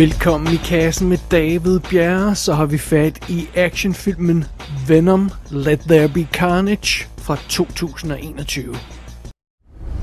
Velkommen 0.00 0.54
i 0.54 0.56
kassen 0.56 1.08
med 1.08 1.18
David 1.30 1.80
Bjerre, 1.80 2.34
så 2.34 2.52
har 2.52 2.66
vi 2.66 2.78
fat 2.78 3.30
i 3.30 3.48
actionfilmen 3.54 4.44
Venom 4.88 5.30
Let 5.50 5.80
There 5.80 6.08
Be 6.08 6.26
Carnage 6.32 7.08
fra 7.18 7.36
2021. 7.36 8.76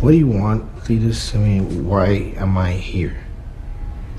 What 0.02 0.12
do 0.12 0.18
you 0.18 0.42
want, 0.42 0.64
Cletus? 0.84 1.34
I 1.34 1.38
mean, 1.38 1.64
why 1.64 2.34
am 2.40 2.58
I 2.58 2.72
here? 2.72 3.16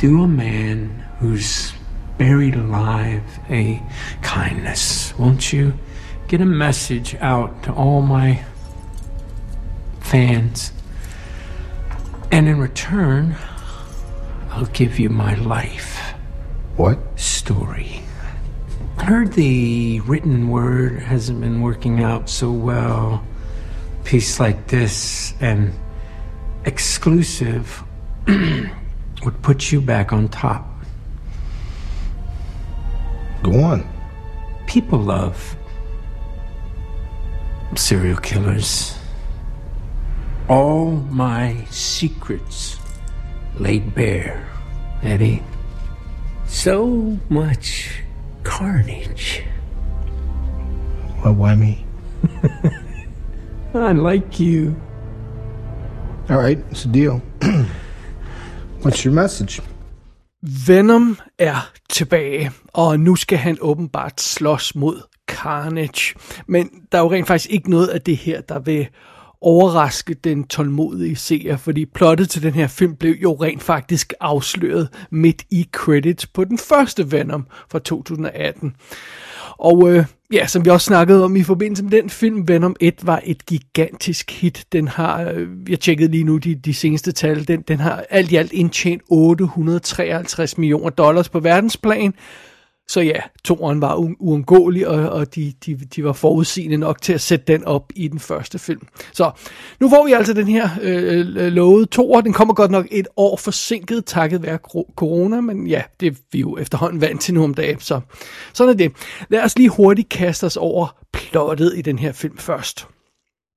Do 0.02 0.24
a 0.24 0.26
man 0.26 1.04
who's 1.20 1.74
buried 2.18 2.54
alive 2.54 3.22
a 3.50 3.82
kindness, 4.22 5.14
won't 5.18 5.52
you? 5.52 5.72
Get 6.28 6.40
a 6.40 6.46
message 6.46 7.16
out 7.20 7.50
to 7.62 7.72
all 7.72 8.02
my 8.02 8.38
fans. 10.00 10.72
And 12.32 12.48
in 12.48 12.60
return, 12.60 13.36
I'll 14.58 14.66
give 14.66 14.98
you 14.98 15.08
my 15.08 15.34
life 15.36 16.14
What? 16.74 16.98
story. 17.14 18.02
I 18.96 19.04
heard 19.04 19.34
the 19.34 20.00
written 20.00 20.48
word 20.48 20.98
hasn't 21.00 21.40
been 21.40 21.62
working 21.62 22.02
out 22.02 22.28
so 22.28 22.50
well. 22.50 23.24
Piece 24.02 24.40
like 24.40 24.66
this 24.66 25.32
and 25.40 25.72
exclusive 26.64 27.84
would 28.26 29.40
put 29.42 29.70
you 29.70 29.80
back 29.80 30.12
on 30.12 30.26
top. 30.26 30.66
Go 33.44 33.60
on. 33.62 33.88
People 34.66 34.98
love 34.98 35.56
serial 37.76 38.16
killers. 38.18 38.98
All 40.48 40.90
my 40.96 41.64
secrets 41.70 42.76
laid 43.56 43.94
bare, 43.94 44.47
Eddie. 45.02 45.42
So 46.46 46.86
much 47.28 48.02
carnage. 48.42 49.42
Why, 51.22 51.30
why 51.30 51.54
me? 51.54 51.84
I 53.74 53.92
like 53.92 54.40
you. 54.40 54.74
All 56.28 56.38
right, 56.38 56.58
it's 56.70 56.84
a 56.84 56.88
deal. 56.88 57.22
What's 58.82 59.04
your 59.04 59.14
message? 59.14 59.60
Venom 60.66 61.18
er 61.38 61.70
tilbage, 61.90 62.50
og 62.72 63.00
nu 63.00 63.16
skal 63.16 63.38
han 63.38 63.58
åbenbart 63.60 64.20
slås 64.20 64.74
mod 64.74 65.02
Carnage. 65.28 66.14
Men 66.46 66.70
der 66.92 66.98
er 66.98 67.02
jo 67.02 67.12
rent 67.12 67.26
faktisk 67.26 67.50
ikke 67.50 67.70
noget 67.70 67.88
af 67.88 68.00
det 68.00 68.16
her, 68.16 68.40
der 68.40 68.58
vil 68.58 68.88
overraske 69.40 70.14
den 70.14 70.44
tålmodige 70.44 71.16
seer, 71.16 71.56
fordi 71.56 71.84
plottet 71.84 72.30
til 72.30 72.42
den 72.42 72.52
her 72.52 72.66
film 72.66 72.96
blev 72.96 73.14
jo 73.22 73.32
rent 73.32 73.62
faktisk 73.62 74.12
afsløret 74.20 74.88
midt 75.10 75.42
i 75.50 75.68
credits 75.72 76.26
på 76.26 76.44
den 76.44 76.58
første 76.58 77.12
Venom 77.12 77.46
fra 77.70 77.78
2018. 77.78 78.74
Og 79.58 79.90
øh, 79.90 80.04
ja, 80.32 80.46
som 80.46 80.64
vi 80.64 80.70
også 80.70 80.84
snakkede 80.84 81.24
om 81.24 81.36
i 81.36 81.42
forbindelse 81.42 81.84
med 81.84 81.90
den 81.90 82.10
film, 82.10 82.48
Venom 82.48 82.76
1 82.80 83.06
var 83.06 83.20
et 83.24 83.46
gigantisk 83.46 84.30
hit. 84.30 84.64
Den 84.72 84.88
har, 84.88 85.30
øh, 85.30 85.48
jeg 85.68 85.80
tjekkede 85.80 86.10
lige 86.10 86.24
nu 86.24 86.36
de, 86.36 86.54
de 86.54 86.74
seneste 86.74 87.12
tal, 87.12 87.48
den, 87.48 87.62
den 87.68 87.80
har 87.80 88.04
alt 88.10 88.32
i 88.32 88.36
alt 88.36 88.52
indtjent 88.52 89.02
853 89.10 90.58
millioner 90.58 90.90
dollars 90.90 91.28
på 91.28 91.40
verdensplan. 91.40 92.14
Så 92.88 93.00
ja, 93.00 93.20
toren 93.44 93.80
var 93.80 93.96
u- 93.96 94.16
uundgåelig, 94.18 94.88
og, 94.88 95.10
og 95.10 95.34
de, 95.34 95.52
de, 95.66 95.74
de 95.74 96.04
var 96.04 96.12
forudsigende 96.12 96.76
nok 96.76 97.02
til 97.02 97.12
at 97.12 97.20
sætte 97.20 97.44
den 97.52 97.64
op 97.64 97.92
i 97.94 98.08
den 98.08 98.18
første 98.18 98.58
film. 98.58 98.86
Så 99.12 99.30
nu 99.80 99.88
får 99.88 100.06
vi 100.06 100.12
altså 100.12 100.32
den 100.32 100.48
her 100.48 100.68
øh, 100.82 101.18
øh 101.18 101.52
lovede 101.52 101.86
toer. 101.86 102.20
Den 102.20 102.32
kommer 102.32 102.54
godt 102.54 102.70
nok 102.70 102.86
et 102.90 103.08
år 103.16 103.36
forsinket, 103.36 104.04
takket 104.04 104.42
være 104.42 104.58
corona, 104.96 105.40
men 105.40 105.66
ja, 105.66 105.82
det 106.00 106.06
er 106.06 106.16
vi 106.32 106.40
jo 106.40 106.56
efterhånden 106.56 107.00
vant 107.00 107.20
til 107.20 107.34
nu 107.34 107.44
om 107.44 107.54
dagen. 107.54 107.80
Så 107.80 108.00
sådan 108.52 108.72
er 108.72 108.76
det. 108.76 108.92
Lad 109.28 109.42
os 109.42 109.58
lige 109.58 109.68
hurtigt 109.68 110.08
kaste 110.08 110.44
os 110.44 110.56
over 110.56 110.96
plottet 111.12 111.72
i 111.76 111.82
den 111.82 111.98
her 111.98 112.12
film 112.12 112.38
først. 112.38 112.86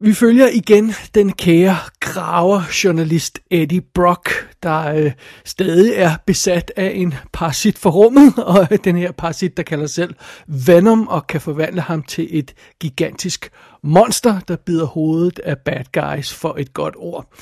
Vi 0.03 0.13
følger 0.13 0.47
igen 0.53 0.93
den 1.15 1.31
kære 1.31 1.77
graverjournalist 1.99 3.39
Eddie 3.51 3.81
Brock, 3.81 4.49
der 4.63 4.93
øh, 4.93 5.11
stadig 5.45 5.93
er 5.95 6.15
besat 6.25 6.71
af 6.75 6.91
en 6.95 7.13
parasit 7.33 7.77
for 7.77 7.89
rummet, 7.89 8.33
og 8.55 8.67
den 8.83 8.95
her 8.95 9.11
parasit, 9.11 9.57
der 9.57 9.63
kalder 9.63 9.87
sig 9.87 9.95
selv 9.95 10.15
Venom, 10.47 11.07
og 11.07 11.27
kan 11.27 11.41
forvandle 11.41 11.81
ham 11.81 12.03
til 12.03 12.27
et 12.31 12.53
gigantisk 12.79 13.51
monster, 13.83 14.39
der 14.39 14.55
bider 14.55 14.85
hovedet 14.85 15.39
af 15.39 15.57
bad 15.57 15.83
guys 15.93 16.33
for 16.33 16.55
et 16.59 16.73
godt 16.73 16.95
ord. 16.97 17.33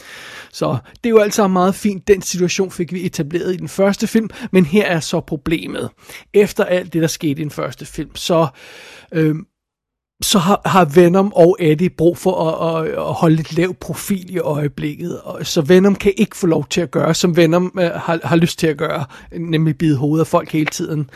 Så 0.52 0.78
det 1.04 1.06
er 1.06 1.10
jo 1.10 1.20
altså 1.20 1.48
meget 1.48 1.76
fint. 1.76 2.08
Den 2.08 2.22
situation 2.22 2.72
fik 2.72 2.94
vi 2.94 3.06
etableret 3.06 3.54
i 3.54 3.58
den 3.58 3.70
første 3.70 4.08
film, 4.08 4.30
men 4.52 4.66
her 4.66 4.86
er 4.86 5.00
så 5.00 5.20
problemet. 5.20 5.90
Efter 6.34 6.66
alt 6.66 6.94
det, 6.94 7.02
der 7.02 7.08
skete 7.08 7.42
i 7.42 7.44
den 7.44 7.52
første 7.52 7.86
film, 7.86 8.16
så... 8.16 8.48
Øh, 9.12 9.36
så 10.22 10.40
har, 10.40 10.62
har 10.66 10.86
Venom 10.86 11.34
og 11.36 11.58
Eddie 11.60 11.90
brug 11.90 12.18
for 12.18 12.50
at, 12.50 12.88
at, 12.88 12.94
at 12.94 13.14
holde 13.14 13.40
et 13.40 13.54
lav 13.58 13.74
profil 13.74 14.36
i 14.36 14.40
øjeblikket. 14.40 15.20
Og, 15.22 15.46
så 15.46 15.62
Venom 15.62 15.96
kan 15.96 16.14
ikke 16.18 16.38
få 16.38 16.48
lov 16.48 16.66
til 16.70 16.82
at 16.82 16.92
gøre, 16.92 17.14
som 17.14 17.38
Venom 17.38 17.72
øh, 17.80 17.92
har, 17.96 18.20
har 18.24 18.36
lyst 18.36 18.60
til 18.60 18.68
at 18.68 18.78
gøre, 18.78 19.06
nemlig 19.40 19.78
bide 19.78 19.98
hovedet 19.98 20.24
af 20.24 20.28
folk 20.28 20.52
hele 20.52 20.66
tiden. 20.66 21.10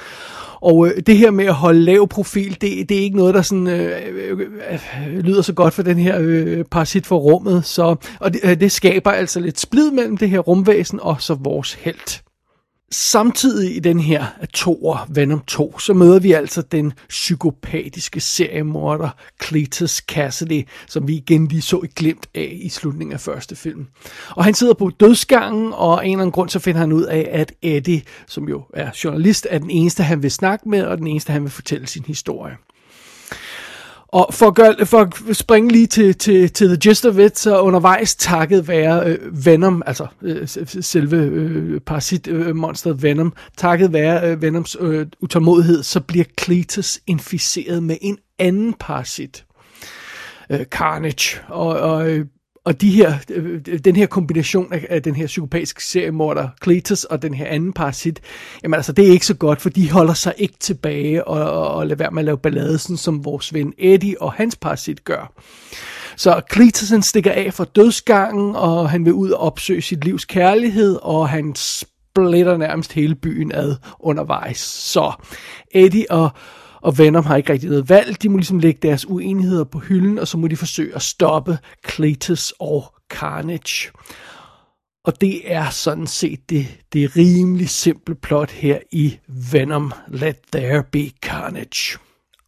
Og 0.62 0.88
øh, 0.88 1.02
det 1.08 1.18
her 1.18 1.32
med 1.32 1.46
at 1.46 1.54
holde 1.54 1.82
lav 1.82 2.08
profil, 2.08 2.58
det, 2.62 2.90
det 2.90 2.98
er 2.98 3.02
ikke 3.02 3.18
noget, 3.18 3.34
der 3.34 3.42
sådan, 3.42 3.68
øh, 3.68 4.02
øh, 4.14 4.40
øh, 4.40 5.20
lyder 5.20 5.42
så 5.42 5.54
godt 5.54 5.74
for 5.74 5.84
den 5.84 5.98
her 5.98 6.18
øh, 6.20 6.66
parasit 6.72 7.06
for 7.06 7.18
rummet. 7.18 7.66
Så, 7.66 7.96
og 8.20 8.34
det, 8.34 8.40
øh, 8.44 8.60
det 8.60 8.72
skaber 8.72 9.12
altså 9.12 9.40
lidt 9.40 9.60
splid 9.60 9.92
mellem 9.92 10.18
det 10.18 10.30
her 10.30 10.40
rumvæsen 10.40 11.00
og 11.02 11.22
så 11.22 11.34
vores 11.34 11.74
held. 11.74 12.23
Samtidig 12.94 13.76
i 13.76 13.80
den 13.80 14.00
her 14.00 14.26
toer, 14.54 15.08
Venom 15.10 15.40
2, 15.48 15.80
så 15.80 15.94
møder 15.94 16.20
vi 16.20 16.32
altså 16.32 16.62
den 16.62 16.94
psykopatiske 17.10 18.20
seriemorder 18.20 19.10
Cletus 19.44 19.92
Cassidy, 19.92 20.68
som 20.88 21.08
vi 21.08 21.16
igen 21.16 21.48
lige 21.48 21.62
så 21.62 21.80
et 21.80 21.96
glimt 21.96 22.28
af 22.36 22.60
i 22.62 22.70
slutningen 22.70 23.14
af 23.14 23.20
første 23.20 23.56
film. 23.56 23.88
Og 24.30 24.44
han 24.44 24.54
sidder 24.54 24.74
på 24.74 24.90
dødsgangen, 25.00 25.74
og 25.74 26.04
af 26.04 26.06
en 26.06 26.12
eller 26.12 26.22
anden 26.22 26.32
grund 26.32 26.50
så 26.50 26.60
finder 26.60 26.80
han 26.80 26.92
ud 26.92 27.04
af, 27.04 27.30
at 27.32 27.54
Eddie, 27.62 28.02
som 28.28 28.50
jo 28.50 28.64
er 28.74 28.90
journalist, 29.04 29.48
er 29.50 29.58
den 29.58 29.70
eneste, 29.70 30.04
han 30.04 30.24
vil 30.24 30.32
snakke 30.32 30.70
med, 30.70 30.84
og 30.84 30.98
den 30.98 31.08
eneste, 31.08 31.32
han 31.32 31.44
vil 31.44 31.52
fortælle 31.52 31.88
sin 31.88 32.04
historie. 32.08 32.58
Og 34.14 34.34
for 34.34 34.48
at, 34.48 34.56
gøre, 34.56 34.86
for 34.86 35.30
at 35.30 35.36
springe 35.36 35.72
lige 35.72 35.88
til, 35.88 36.16
til, 36.16 36.50
til 36.50 36.68
the 36.68 36.78
gist 36.78 37.06
of 37.06 37.18
it, 37.18 37.40
så 37.40 37.62
undervejs 37.62 38.16
takket 38.16 38.68
være 38.68 39.06
øh, 39.06 39.46
Venom, 39.46 39.84
altså 39.86 40.08
øh, 40.22 40.48
selve 40.82 41.18
øh, 41.18 41.82
parasit-monsteret 41.82 42.96
øh, 42.96 43.04
Venom, 43.04 43.34
takket 43.58 43.94
være 43.94 44.32
øh, 44.32 44.42
Venoms 44.42 44.78
øh, 44.80 45.08
utålmodighed, 45.22 45.84
så 45.84 46.00
bliver 46.00 46.26
Cletus 46.42 47.00
inficeret 47.08 47.84
med 47.84 47.98
en 48.02 48.18
anden 48.40 48.74
parasit, 48.74 49.46
øh, 50.50 50.66
Carnage. 50.66 51.40
Og, 51.48 51.68
og 51.68 52.10
øh, 52.10 52.26
og 52.66 52.82
de 52.82 52.92
her, 52.92 53.14
øh, 53.30 53.62
den 53.86 53.96
her 53.96 54.06
kombination 54.06 54.74
af, 54.74 54.88
af 54.90 55.04
den 55.04 55.16
her 55.16 55.28
psykopatiske 55.28 55.84
seriemorder 55.84 56.50
Cletus 56.64 57.04
og 57.04 57.22
den 57.22 57.34
her 57.34 57.46
anden 57.46 57.74
parasit, 57.74 58.20
jamen 58.64 58.74
altså 58.74 58.92
det 58.92 59.08
er 59.08 59.12
ikke 59.12 59.26
så 59.26 59.34
godt, 59.34 59.62
for 59.62 59.70
de 59.70 59.92
holder 59.92 60.14
sig 60.14 60.34
ikke 60.38 60.58
tilbage 60.60 61.28
og, 61.28 61.52
og, 61.52 61.76
og 61.76 61.88
lader 61.88 61.96
være 61.96 62.12
med 62.12 62.22
at 62.22 62.26
lave 62.26 62.38
ballade, 62.38 62.78
sådan 62.78 62.98
som 62.98 63.26
vores 63.26 63.54
ven 63.54 63.74
Eddie 63.78 64.22
og 64.22 64.34
hans 64.34 64.56
parasit 64.56 65.04
gør. 65.04 65.34
Så 66.16 66.42
Cletus 66.54 66.90
han 66.90 67.02
stikker 67.02 67.32
af 67.32 67.54
fra 67.54 67.66
dødsgangen, 67.76 68.56
og 68.56 68.90
han 68.90 69.06
vil 69.06 69.14
ud 69.14 69.30
og 69.30 69.40
opsøge 69.40 69.82
sit 69.82 70.04
livs 70.04 70.26
kærlighed, 70.26 71.00
og 71.02 71.30
han 71.30 71.56
splitter 71.56 72.58
nærmest 72.58 72.94
hele 72.94 73.16
byen 73.16 73.52
ad 73.52 73.76
undervejs. 74.00 74.58
Så 74.60 75.12
Eddie 75.72 76.06
og 76.12 76.30
og 76.84 76.98
Venom 76.98 77.26
har 77.26 77.36
ikke 77.36 77.54
rigtig 77.54 77.70
noget 77.70 77.90
valg. 77.90 78.24
De 78.24 78.30
må 78.30 78.38
ligesom 78.38 78.60
lægge 78.60 78.80
deres 78.82 79.06
uenigheder 79.10 79.64
på 79.64 79.80
hylden, 79.80 80.20
og 80.20 80.28
så 80.28 80.38
må 80.38 80.48
de 80.48 80.56
forsøge 80.56 80.96
at 80.96 81.02
stoppe 81.02 81.58
Cletus 81.90 82.54
og 82.60 82.94
Carnage. 83.10 83.92
Og 85.06 85.22
det 85.22 85.54
er 85.54 85.70
sådan 85.70 86.08
set 86.08 86.50
det, 86.50 86.68
det 86.94 87.16
rimelig 87.18 87.70
simple 87.70 88.16
plot 88.16 88.52
her 88.52 88.80
i 88.92 89.18
Venom 89.52 89.92
Let 90.08 90.38
There 90.54 90.84
Be 90.92 91.10
Carnage. 91.10 91.98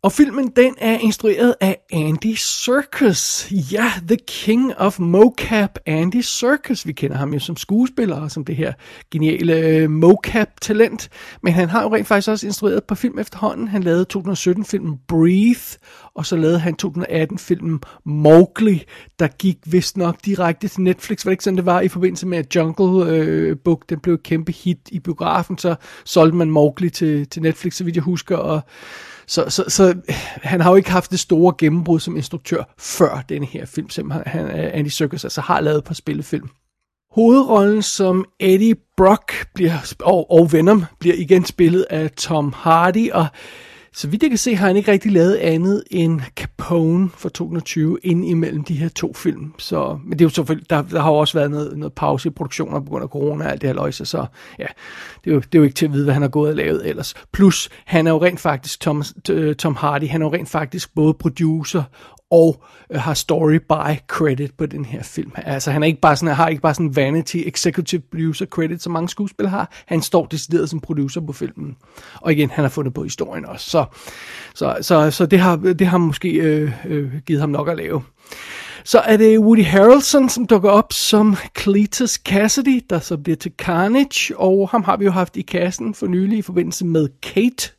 Og 0.06 0.12
filmen, 0.12 0.52
den 0.56 0.76
er 0.78 0.98
instrueret 0.98 1.56
af 1.62 1.78
Andy 1.92 2.34
Serkis. 2.38 3.52
Ja, 3.52 3.92
The 4.08 4.18
King 4.28 4.74
of 4.78 5.00
Mocap, 5.00 5.80
Andy 5.86 6.22
Serkis. 6.22 6.88
Vi 6.88 6.94
kender 6.94 7.18
ham 7.18 7.34
jo 7.34 7.40
som 7.40 7.58
skuespiller 7.58 8.16
og 8.16 8.32
som 8.32 8.46
det 8.46 8.56
her 8.56 8.74
geniale 9.12 9.54
øh, 9.54 9.90
mocap-talent. 9.90 11.10
Men 11.44 11.54
han 11.54 11.70
har 11.70 11.84
jo 11.84 11.96
rent 11.96 12.08
faktisk 12.08 12.30
også 12.30 12.48
instrueret 12.48 12.84
på 12.84 12.96
film 12.96 13.20
efterhånden. 13.20 13.68
Han 13.68 13.84
lavede 13.84 14.06
2017-filmen 14.18 15.00
Breathe, 15.08 15.78
og 16.16 16.26
så 16.26 16.36
lavede 16.36 16.60
han 16.60 16.76
2018-filmen 16.86 17.80
Mowgli, 18.06 18.84
der 19.20 19.28
gik 19.28 19.58
vist 19.66 19.98
nok 19.98 20.18
direkte 20.26 20.68
til 20.68 20.82
Netflix. 20.82 21.26
Var 21.26 21.30
det 21.30 21.34
ikke 21.34 21.44
sådan, 21.44 21.58
det 21.58 21.66
var 21.66 21.82
i 21.82 21.88
forbindelse 21.88 22.28
med 22.28 22.38
at 22.38 22.56
Jungle 22.56 23.12
øh, 23.12 23.58
Book, 23.64 23.90
den 23.90 24.00
blev 24.00 24.14
et 24.14 24.24
kæmpe 24.24 24.52
hit 24.52 24.90
i 24.92 25.00
biografen, 25.00 25.58
så 25.58 25.76
solgte 26.04 26.38
man 26.38 26.52
Mowgli 26.52 26.90
til, 26.90 27.28
til 27.28 27.42
Netflix, 27.42 27.76
så 27.76 27.84
vidt 27.84 27.96
jeg 27.96 28.04
husker, 28.04 28.38
og 28.38 28.62
så, 29.28 29.50
så, 29.50 29.64
så 29.68 29.96
han 30.44 30.62
har 30.62 30.70
jo 30.70 30.76
ikke 30.76 30.92
haft 30.92 31.12
det 31.12 31.20
store 31.20 31.54
gennembrud 31.58 32.00
som 32.00 32.18
instruktør 32.18 32.64
før 32.80 33.24
den 33.30 33.44
her 33.44 33.66
film, 33.66 33.90
som 33.90 34.12
han, 34.26 34.46
øh, 34.46 34.70
Andy 34.74 34.88
Serkis 34.88 35.24
altså 35.24 35.42
har 35.42 35.62
lavet 35.62 35.84
på 35.84 35.94
spillefilm. 35.94 36.50
Hovedrollen 37.12 37.82
som 37.82 38.26
Eddie 38.40 38.76
Brock 38.98 39.48
bliver, 39.54 39.94
og, 40.00 40.32
og 40.32 40.52
Venom 40.52 40.86
bliver 41.00 41.16
igen 41.16 41.46
spillet 41.46 41.86
af 41.90 42.12
Tom 42.12 42.54
Hardy, 42.58 43.12
og 43.12 43.28
så 43.96 44.08
vidt 44.08 44.24
jeg 44.24 44.32
kan 44.32 44.38
se, 44.38 44.56
har 44.56 44.68
han 44.68 44.78
ikke 44.78 44.92
rigtig 44.92 45.12
lavet 45.12 45.36
andet 45.36 45.84
end 45.92 46.22
Capone 46.36 47.10
for 47.10 47.30
2020 47.30 47.98
ind 48.04 48.26
imellem 48.26 48.64
de 48.64 48.76
her 48.76 48.90
to 48.90 49.14
film. 49.14 49.54
Så, 49.58 50.00
men 50.04 50.12
det 50.12 50.22
er 50.22 50.26
jo 50.26 50.30
selvfølgelig, 50.30 50.70
der, 50.70 50.82
der 50.82 51.02
har 51.02 51.12
jo 51.12 51.18
også 51.18 51.38
været 51.38 51.52
noget, 51.52 51.78
noget 51.78 51.94
pause 51.94 52.30
i 52.30 52.32
produktionen 52.32 52.84
på 52.86 52.90
grund 52.90 53.04
af 53.04 53.10
corona 53.10 53.46
og 53.46 53.52
alt 53.52 53.62
det 53.62 53.70
her 53.70 53.74
løjse, 53.76 54.06
så 54.06 54.26
ja, 54.60 54.66
det 55.24 55.30
er, 55.30 55.34
jo, 55.34 55.40
det 55.40 55.56
er 55.56 55.60
jo 55.60 55.64
ikke 55.64 55.76
til 55.76 55.86
at 55.86 55.94
vide, 55.94 56.04
hvad 56.04 56.14
han 56.14 56.22
har 56.22 56.30
gået 56.30 56.50
og 56.50 56.56
lavet 56.56 56.90
ellers. 56.90 57.14
Plus, 57.34 57.70
han 57.86 58.08
er 58.08 58.12
jo 58.12 58.24
rent 58.24 58.40
faktisk, 58.40 58.80
Tom, 58.80 59.04
Tom 59.58 59.76
Hardy, 59.76 60.08
han 60.08 60.22
er 60.22 60.26
jo 60.26 60.34
rent 60.34 60.50
faktisk 60.50 60.96
både 60.96 61.14
producer 61.14 61.84
og 62.32 62.64
øh, 62.90 63.00
har 63.00 63.14
story 63.14 63.56
by 63.56 64.00
credit 64.08 64.52
på 64.58 64.66
den 64.66 64.86
her 64.86 65.04
film. 65.04 65.32
Altså 65.36 65.72
han 65.72 65.84
er 65.84 65.88
ikke 65.88 66.02
bare 66.02 66.16
sådan, 66.16 66.36
har 66.36 66.48
ikke 66.48 66.62
bare 66.62 66.74
sådan 66.74 66.96
vanity 66.96 67.38
executive 67.38 68.02
producer 68.12 68.46
credit, 68.46 68.82
som 68.82 68.94
mange 68.94 69.10
skuespillere 69.10 69.52
har. 69.52 69.72
Han 69.86 70.02
står 70.02 70.26
decideret 70.26 70.70
som 70.70 70.80
producer 70.80 71.22
på 71.22 71.34
filmen. 71.34 71.76
Og 72.16 72.32
igen, 72.32 72.50
han 72.50 72.64
har 72.64 72.70
fundet 72.70 72.94
på 72.94 73.04
historien 73.04 73.46
også. 73.46 73.70
Så, 73.70 73.86
så, 74.56 74.78
så, 74.82 75.12
så 75.12 75.26
det, 75.26 75.40
har, 75.40 75.56
det 75.56 75.88
har 75.88 75.98
måske 75.98 76.30
øh, 76.30 76.72
øh, 76.86 77.12
givet 77.26 77.42
ham 77.42 77.50
nok 77.50 77.70
at 77.70 77.78
lave. 77.78 78.02
Så 78.84 79.00
er 79.00 79.18
det 79.18 79.40
Woody 79.40 79.64
Harrelson, 79.64 80.30
som 80.30 80.48
dukker 80.48 80.70
op 80.70 80.94
som 80.94 81.36
Cletus 81.60 82.12
Cassidy, 82.12 82.82
der 82.90 83.00
så 83.00 83.18
bliver 83.18 83.36
til 83.36 83.52
Carnage, 83.58 84.38
og 84.38 84.70
ham 84.70 84.84
har 84.84 84.98
vi 84.98 85.06
jo 85.06 85.12
haft 85.12 85.38
i 85.38 85.42
kassen 85.42 85.94
for 85.94 86.08
nylig 86.08 86.38
i 86.38 86.42
forbindelse 86.42 86.86
med 86.86 87.10
Kate, 87.22 87.72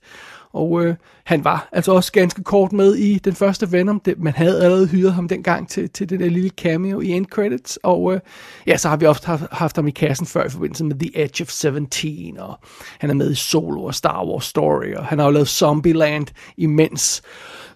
og 0.57 0.85
øh, 0.85 0.95
han 1.25 1.45
var 1.45 1.69
altså 1.73 1.93
også 1.93 2.13
ganske 2.13 2.43
kort 2.43 2.73
med 2.73 2.95
i 2.95 3.19
den 3.19 3.35
første 3.35 3.73
Venom. 3.73 4.01
Det, 4.01 4.19
man 4.19 4.33
havde 4.33 4.65
allerede 4.65 4.87
hyret 4.87 5.13
ham 5.13 5.29
dengang 5.29 5.69
til, 5.69 5.91
til 5.91 6.11
det 6.11 6.21
der 6.21 6.29
lille 6.29 6.51
cameo 6.51 7.01
i 7.01 7.09
end 7.09 7.27
credits. 7.27 7.79
Og 7.83 8.15
øh, 8.15 8.21
ja, 8.67 8.77
så 8.77 8.89
har 8.89 8.97
vi 8.97 9.07
ofte 9.07 9.27
haft, 9.27 9.43
haft 9.53 9.77
ham 9.77 9.89
i 9.89 9.91
kassen 9.91 10.27
før 10.27 10.45
i 10.45 10.49
forbindelse 10.49 10.85
med 10.85 10.99
The 10.99 11.11
Edge 11.25 11.43
of 11.43 11.49
17. 11.49 12.39
Og 12.39 12.59
han 12.99 13.11
er 13.11 13.15
med 13.15 13.31
i 13.31 13.35
Solo 13.35 13.85
og 13.85 13.95
Star 13.95 14.25
Wars 14.27 14.45
Story. 14.45 14.95
Og 14.95 15.05
han 15.05 15.19
har 15.19 15.27
jo 15.27 15.33
lavet 15.33 15.49
Zombieland 15.49 16.27
imens. 16.57 17.23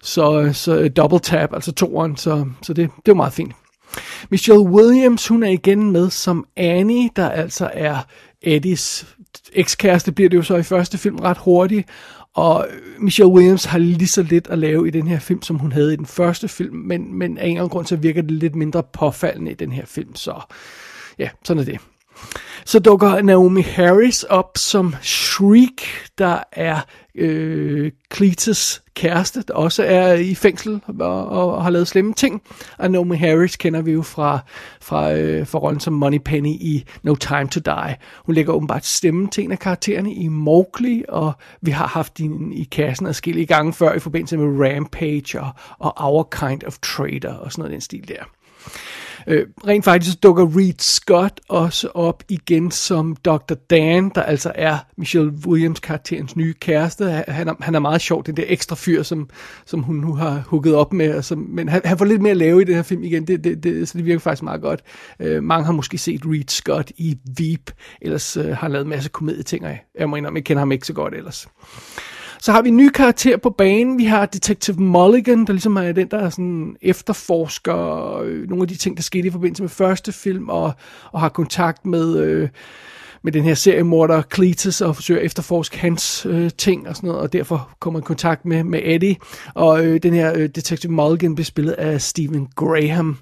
Så, 0.01 0.41
øh, 0.41 0.53
så 0.53 0.77
øh, 0.77 0.91
double 0.95 1.19
tap, 1.19 1.53
altså 1.53 1.71
toeren. 1.71 2.17
Så, 2.17 2.45
så 2.61 2.73
det, 2.73 2.89
det 3.05 3.11
var 3.11 3.13
meget 3.13 3.33
fint. 3.33 3.55
Michelle 4.29 4.61
Williams, 4.61 5.27
hun 5.27 5.43
er 5.43 5.49
igen 5.49 5.91
med 5.91 6.09
som 6.09 6.45
Annie, 6.55 7.09
der 7.15 7.29
altså 7.29 7.69
er 7.73 7.97
Eddies 8.41 9.05
ekskæreste, 9.53 10.11
bliver 10.11 10.29
det 10.29 10.37
jo 10.37 10.43
så 10.43 10.55
i 10.55 10.63
første 10.63 10.97
film 10.97 11.15
ret 11.15 11.37
hurtigt. 11.37 11.89
Og 12.35 12.67
Michelle 12.99 13.31
Williams 13.31 13.65
har 13.65 13.77
lige 13.77 14.07
så 14.07 14.23
lidt 14.23 14.47
at 14.47 14.59
lave 14.59 14.87
i 14.87 14.91
den 14.91 15.07
her 15.07 15.19
film, 15.19 15.41
som 15.41 15.59
hun 15.59 15.71
havde 15.71 15.93
i 15.93 15.97
den 15.97 16.05
første 16.05 16.47
film, 16.47 16.75
men, 16.75 17.13
men 17.13 17.37
af 17.37 17.43
en 17.43 17.49
eller 17.49 17.61
anden 17.61 17.69
grund, 17.69 17.85
så 17.87 17.95
virker 17.95 18.21
det 18.21 18.31
lidt 18.31 18.55
mindre 18.55 18.83
påfaldende 18.83 19.51
i 19.51 19.55
den 19.55 19.71
her 19.71 19.85
film, 19.85 20.15
så 20.15 20.41
ja, 21.17 21.29
sådan 21.43 21.61
er 21.61 21.65
det. 21.65 21.79
Så 22.65 22.79
dukker 22.79 23.21
Naomi 23.21 23.61
Harris 23.61 24.23
op 24.23 24.57
som 24.57 24.95
Shriek, 25.01 25.83
der 26.17 26.43
er 26.51 26.79
øh, 27.15 27.91
Cletus 28.13 28.81
kæreste, 28.95 29.43
der 29.47 29.53
også 29.53 29.83
er 29.83 30.13
i 30.13 30.35
fængsel 30.35 30.81
og, 30.99 31.27
og 31.27 31.63
har 31.63 31.69
lavet 31.69 31.87
slemme 31.87 32.13
ting. 32.13 32.41
Og 32.77 32.91
Naomi 32.91 33.15
Harris 33.15 33.55
kender 33.55 33.81
vi 33.81 33.91
jo 33.91 34.01
fra, 34.01 34.39
fra, 34.81 35.13
øh, 35.13 35.47
fra 35.47 35.59
rollen 35.59 35.79
som 35.79 35.93
Money 35.93 36.19
Penny 36.25 36.49
i 36.49 36.85
No 37.03 37.15
Time 37.15 37.47
to 37.47 37.59
Die. 37.65 37.95
Hun 38.25 38.35
lægger 38.35 38.53
åbenbart 38.53 38.85
stemme 38.85 39.27
til 39.27 39.43
en 39.43 39.51
af 39.51 39.59
karaktererne 39.59 40.13
i 40.13 40.27
Mowgli, 40.27 41.03
og 41.09 41.33
vi 41.61 41.71
har 41.71 41.87
haft 41.87 42.17
hende 42.17 42.55
i 42.55 42.63
kassen 42.63 43.07
adskillige 43.07 43.45
gange 43.45 43.73
før 43.73 43.93
i 43.93 43.99
forbindelse 43.99 44.37
med 44.37 44.67
Rampage 44.67 45.41
og, 45.41 45.49
og 45.79 45.93
Our 45.97 46.23
Kind 46.23 46.63
of 46.63 46.77
Trader 46.77 47.33
og 47.33 47.51
sådan 47.51 47.61
noget 47.61 47.71
den 47.71 47.81
stil 47.81 48.07
der. 48.07 48.23
Øh, 49.27 49.47
rent 49.67 49.85
faktisk 49.85 50.23
dukker 50.23 50.57
Reed 50.57 50.79
Scott 50.79 51.41
også 51.49 51.87
op 51.87 52.23
igen 52.29 52.71
som 52.71 53.15
Dr. 53.15 53.53
Dan, 53.69 54.11
der 54.15 54.21
altså 54.21 54.51
er 54.55 54.77
Michelle 54.97 55.33
Williams 55.47 55.79
karakterens 55.79 56.35
nye 56.35 56.53
kæreste. 56.53 57.23
Han 57.27 57.47
er, 57.47 57.53
han 57.59 57.75
er 57.75 57.79
meget 57.79 58.01
sjov, 58.01 58.23
den 58.23 58.37
der 58.37 58.43
ekstra 58.47 58.75
fyr, 58.75 59.03
som, 59.03 59.29
som 59.65 59.81
hun 59.81 59.95
nu 59.95 60.13
har 60.13 60.43
hugget 60.47 60.75
op 60.75 60.93
med. 60.93 61.11
Altså, 61.15 61.35
men 61.35 61.69
han, 61.69 61.81
han 61.85 61.97
får 61.97 62.05
lidt 62.05 62.21
mere 62.21 62.31
at 62.31 62.37
lave 62.37 62.61
i 62.61 62.65
den 62.65 62.75
her 62.75 62.83
film 62.83 63.03
igen, 63.03 63.27
det, 63.27 63.43
det, 63.43 63.63
det, 63.63 63.89
så 63.89 63.97
det 63.97 64.05
virker 64.05 64.19
faktisk 64.19 64.43
meget 64.43 64.61
godt. 64.61 64.81
Øh, 65.19 65.43
mange 65.43 65.65
har 65.65 65.73
måske 65.73 65.97
set 65.97 66.21
Reed 66.25 66.49
Scott 66.49 66.91
i 66.97 67.17
Veep, 67.37 67.71
ellers 68.01 68.37
øh, 68.37 68.47
har 68.47 68.55
han 68.55 68.71
lavet 68.71 68.83
en 68.83 68.89
masse 68.89 69.09
komedieting, 69.09 69.65
og 69.65 69.77
jeg 69.99 70.09
må 70.09 70.15
indrømme, 70.15 70.37
jeg 70.37 70.45
kender 70.45 70.61
ham 70.61 70.71
ikke 70.71 70.87
så 70.87 70.93
godt 70.93 71.13
ellers. 71.13 71.47
Så 72.41 72.51
har 72.51 72.61
vi 72.61 72.69
en 72.69 72.77
ny 72.77 72.89
karakter 72.89 73.37
på 73.37 73.49
banen. 73.49 73.97
Vi 73.97 74.05
har 74.05 74.25
Detective 74.25 74.77
Mulligan, 74.77 75.45
der 75.45 75.53
ligesom 75.53 75.75
er 75.75 75.91
den, 75.91 76.07
der 76.07 76.17
er 76.17 76.29
sådan 76.29 76.75
efterforsker 76.81 78.17
øh, 78.17 78.49
nogle 78.49 78.61
af 78.61 78.67
de 78.67 78.75
ting, 78.75 78.97
der 78.97 79.03
skete 79.03 79.27
i 79.27 79.31
forbindelse 79.31 79.63
med 79.63 79.69
første 79.69 80.11
film, 80.11 80.49
og, 80.49 80.73
og 81.11 81.19
har 81.19 81.29
kontakt 81.29 81.85
med... 81.85 82.17
Øh, 82.17 82.49
med 83.23 83.31
den 83.31 83.43
her 83.43 83.53
seriemorder 83.53 84.21
Cletus 84.33 84.81
og 84.81 84.95
forsøger 84.95 85.19
at 85.19 85.25
efterforske 85.25 85.79
hans 85.79 86.25
øh, 86.25 86.51
ting 86.57 86.87
og 86.87 86.95
sådan 86.95 87.07
noget, 87.07 87.21
og 87.21 87.33
derfor 87.33 87.69
kommer 87.79 87.99
i 87.99 88.03
kontakt 88.03 88.45
med, 88.45 88.63
med 88.63 88.81
Eddie. 88.83 89.15
Og 89.53 89.85
øh, 89.85 90.03
den 90.03 90.13
her 90.13 90.33
øh, 90.35 90.49
Detective 90.49 90.91
Mulligan 90.91 91.35
bliver 91.35 91.45
spillet 91.45 91.73
af 91.73 92.01
Stephen 92.01 92.47
Graham, 92.55 93.17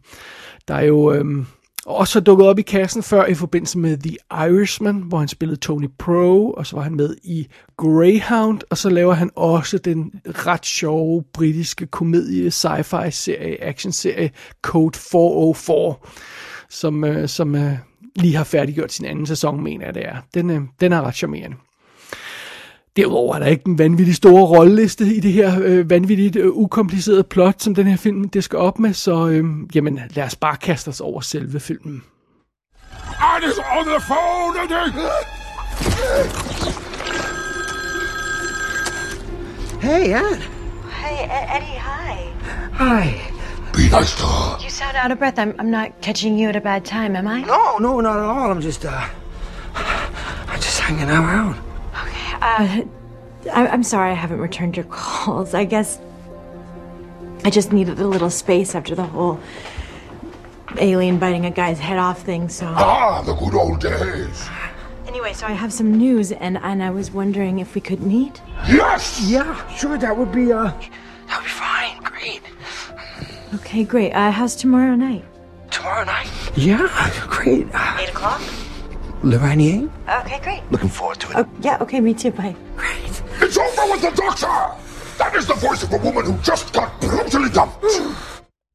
der 0.67 0.73
er 0.75 0.83
jo... 0.83 1.13
Øh, 1.13 1.45
og 1.85 2.07
så 2.07 2.19
dukket 2.19 2.47
op 2.47 2.59
i 2.59 2.61
kassen 2.61 3.03
før 3.03 3.25
i 3.25 3.33
forbindelse 3.33 3.77
med 3.77 3.97
The 3.97 4.17
Irishman, 4.31 4.95
hvor 4.95 5.17
han 5.17 5.27
spillede 5.27 5.59
Tony 5.59 5.89
Pro, 5.99 6.51
og 6.51 6.65
så 6.65 6.75
var 6.75 6.83
han 6.83 6.95
med 6.95 7.15
i 7.23 7.47
Greyhound, 7.77 8.59
og 8.69 8.77
så 8.77 8.89
laver 8.89 9.13
han 9.13 9.31
også 9.35 9.77
den 9.77 10.11
ret 10.25 10.65
sjove 10.65 11.23
britiske 11.33 11.87
komedie, 11.87 12.47
sci-fi 12.47 13.09
serie, 13.09 13.63
action-serie 13.63 14.31
Code 14.61 14.99
404, 14.99 15.95
som, 16.69 17.03
øh, 17.03 17.29
som 17.29 17.55
øh, 17.55 17.73
lige 18.15 18.35
har 18.35 18.43
færdiggjort 18.43 18.91
sin 18.91 19.05
anden 19.05 19.25
sæson, 19.25 19.63
mener 19.63 19.85
jeg 19.85 19.93
det 19.93 20.05
er. 20.05 20.17
Den, 20.33 20.49
øh, 20.49 20.61
den 20.79 20.93
er 20.93 21.01
ret 21.01 21.15
charmerende. 21.15 21.55
Derudover 22.99 23.35
er 23.35 23.39
der 23.39 23.45
ikke 23.45 23.67
en 23.67 23.77
vanvittig 23.77 24.15
stor 24.15 24.41
rolleliste 24.41 25.05
i 25.05 25.19
det 25.19 25.33
her 25.33 25.59
øh, 25.61 25.89
vanvittigt 25.89 26.35
øh, 26.35 26.47
ukomplicerede 26.51 27.23
plot, 27.23 27.61
som 27.61 27.75
den 27.75 27.87
her 27.87 27.97
film 27.97 28.29
det 28.29 28.43
skal 28.43 28.59
op 28.59 28.79
med, 28.79 28.93
så 28.93 29.27
øh, 29.27 29.45
jamen, 29.75 29.99
lad 30.15 30.23
os 30.23 30.35
bare 30.35 30.57
kaste 30.57 30.89
os 30.89 31.01
over 31.01 31.21
selve 31.21 31.59
filmen. 31.59 32.03
Is 33.43 33.59
on 33.77 33.85
the 33.85 33.99
phone! 33.99 34.53
Hey, 39.81 40.13
Ed. 40.13 40.41
Hey, 40.91 41.19
Eddie, 41.55 41.79
hi. 41.79 42.15
Hi. 42.73 43.21
Be 43.73 43.99
nice 43.99 44.15
to 44.17 44.25
her. 44.25 44.63
You 44.63 44.69
sound 44.69 44.97
out 45.03 45.11
of 45.11 45.17
breath. 45.19 45.39
I'm, 45.39 45.55
I'm 45.59 45.71
not 45.71 45.89
catching 46.01 46.39
you 46.39 46.49
at 46.49 46.55
a 46.55 46.61
bad 46.61 46.83
time, 46.83 47.15
am 47.15 47.27
I? 47.27 47.41
No, 47.41 47.77
no, 47.77 48.01
not 48.01 48.17
at 48.17 48.25
all. 48.25 48.51
I'm 48.51 48.61
just, 48.61 48.85
uh, 48.85 49.07
I'm 50.51 50.61
just 50.61 50.79
hanging 50.79 51.09
around. 51.09 51.68
Uh, 52.41 52.83
I- 53.53 53.67
I'm 53.67 53.83
sorry 53.83 54.11
I 54.11 54.15
haven't 54.15 54.39
returned 54.39 54.75
your 54.77 54.85
calls. 54.89 55.53
I 55.53 55.65
guess 55.65 55.99
I 57.45 57.49
just 57.49 57.71
needed 57.71 57.99
a 57.99 58.07
little 58.07 58.29
space 58.29 58.75
after 58.75 58.95
the 58.95 59.03
whole 59.05 59.39
alien 60.77 61.17
biting 61.19 61.45
a 61.45 61.51
guy's 61.51 61.79
head 61.79 61.97
off 61.97 62.21
thing, 62.21 62.49
so. 62.49 62.65
Ah, 62.67 63.21
the 63.23 63.33
good 63.35 63.53
old 63.55 63.79
days. 63.81 64.47
Anyway, 65.07 65.33
so 65.33 65.47
I 65.47 65.51
have 65.53 65.73
some 65.73 65.95
news, 65.95 66.31
and, 66.31 66.57
and 66.59 66.83
I 66.83 66.91
was 66.91 67.09
wondering 67.11 67.59
if 67.59 67.73
we 67.73 67.81
could 67.81 68.01
meet. 68.01 68.39
Yes! 68.67 69.19
Yeah, 69.27 69.67
sure, 69.75 69.97
that 69.97 70.15
would 70.15 70.31
be, 70.31 70.51
uh, 70.53 70.65
that 70.65 71.37
would 71.37 71.43
be 71.43 71.49
fine. 71.49 71.97
Great. 72.03 72.41
Okay, 73.55 73.83
great. 73.83 74.11
Uh, 74.13 74.29
how's 74.31 74.55
tomorrow 74.55 74.93
night? 74.95 75.25
Tomorrow 75.71 76.05
night? 76.05 76.29
Yeah, 76.55 76.87
great. 77.27 77.67
Uh, 77.73 77.97
Eight 77.99 78.09
o'clock? 78.09 78.41
Lorraine? 79.23 79.89
Okay, 80.21 80.39
great. 80.43 80.61
Looking 80.71 80.89
forward 80.89 81.19
to 81.19 81.31
it. 81.31 81.37
Oh, 81.37 81.45
yeah, 81.63 81.81
okay, 81.81 81.99
me 81.99 82.13
too. 82.13 82.31
Bye. 82.31 82.55
Great. 82.77 83.23
It's 83.41 83.57
over 83.57 83.85
with 83.91 84.01
the 84.01 84.11
doctor! 84.15 84.47
That 85.17 85.35
is 85.39 85.45
the 85.45 85.67
voice 85.67 85.83
of 85.83 85.91
a 85.93 85.97
woman 85.97 86.23
who 86.25 86.33
just 86.51 86.73
got 86.73 86.89
brutally 87.01 87.49
dumped. 87.49 87.85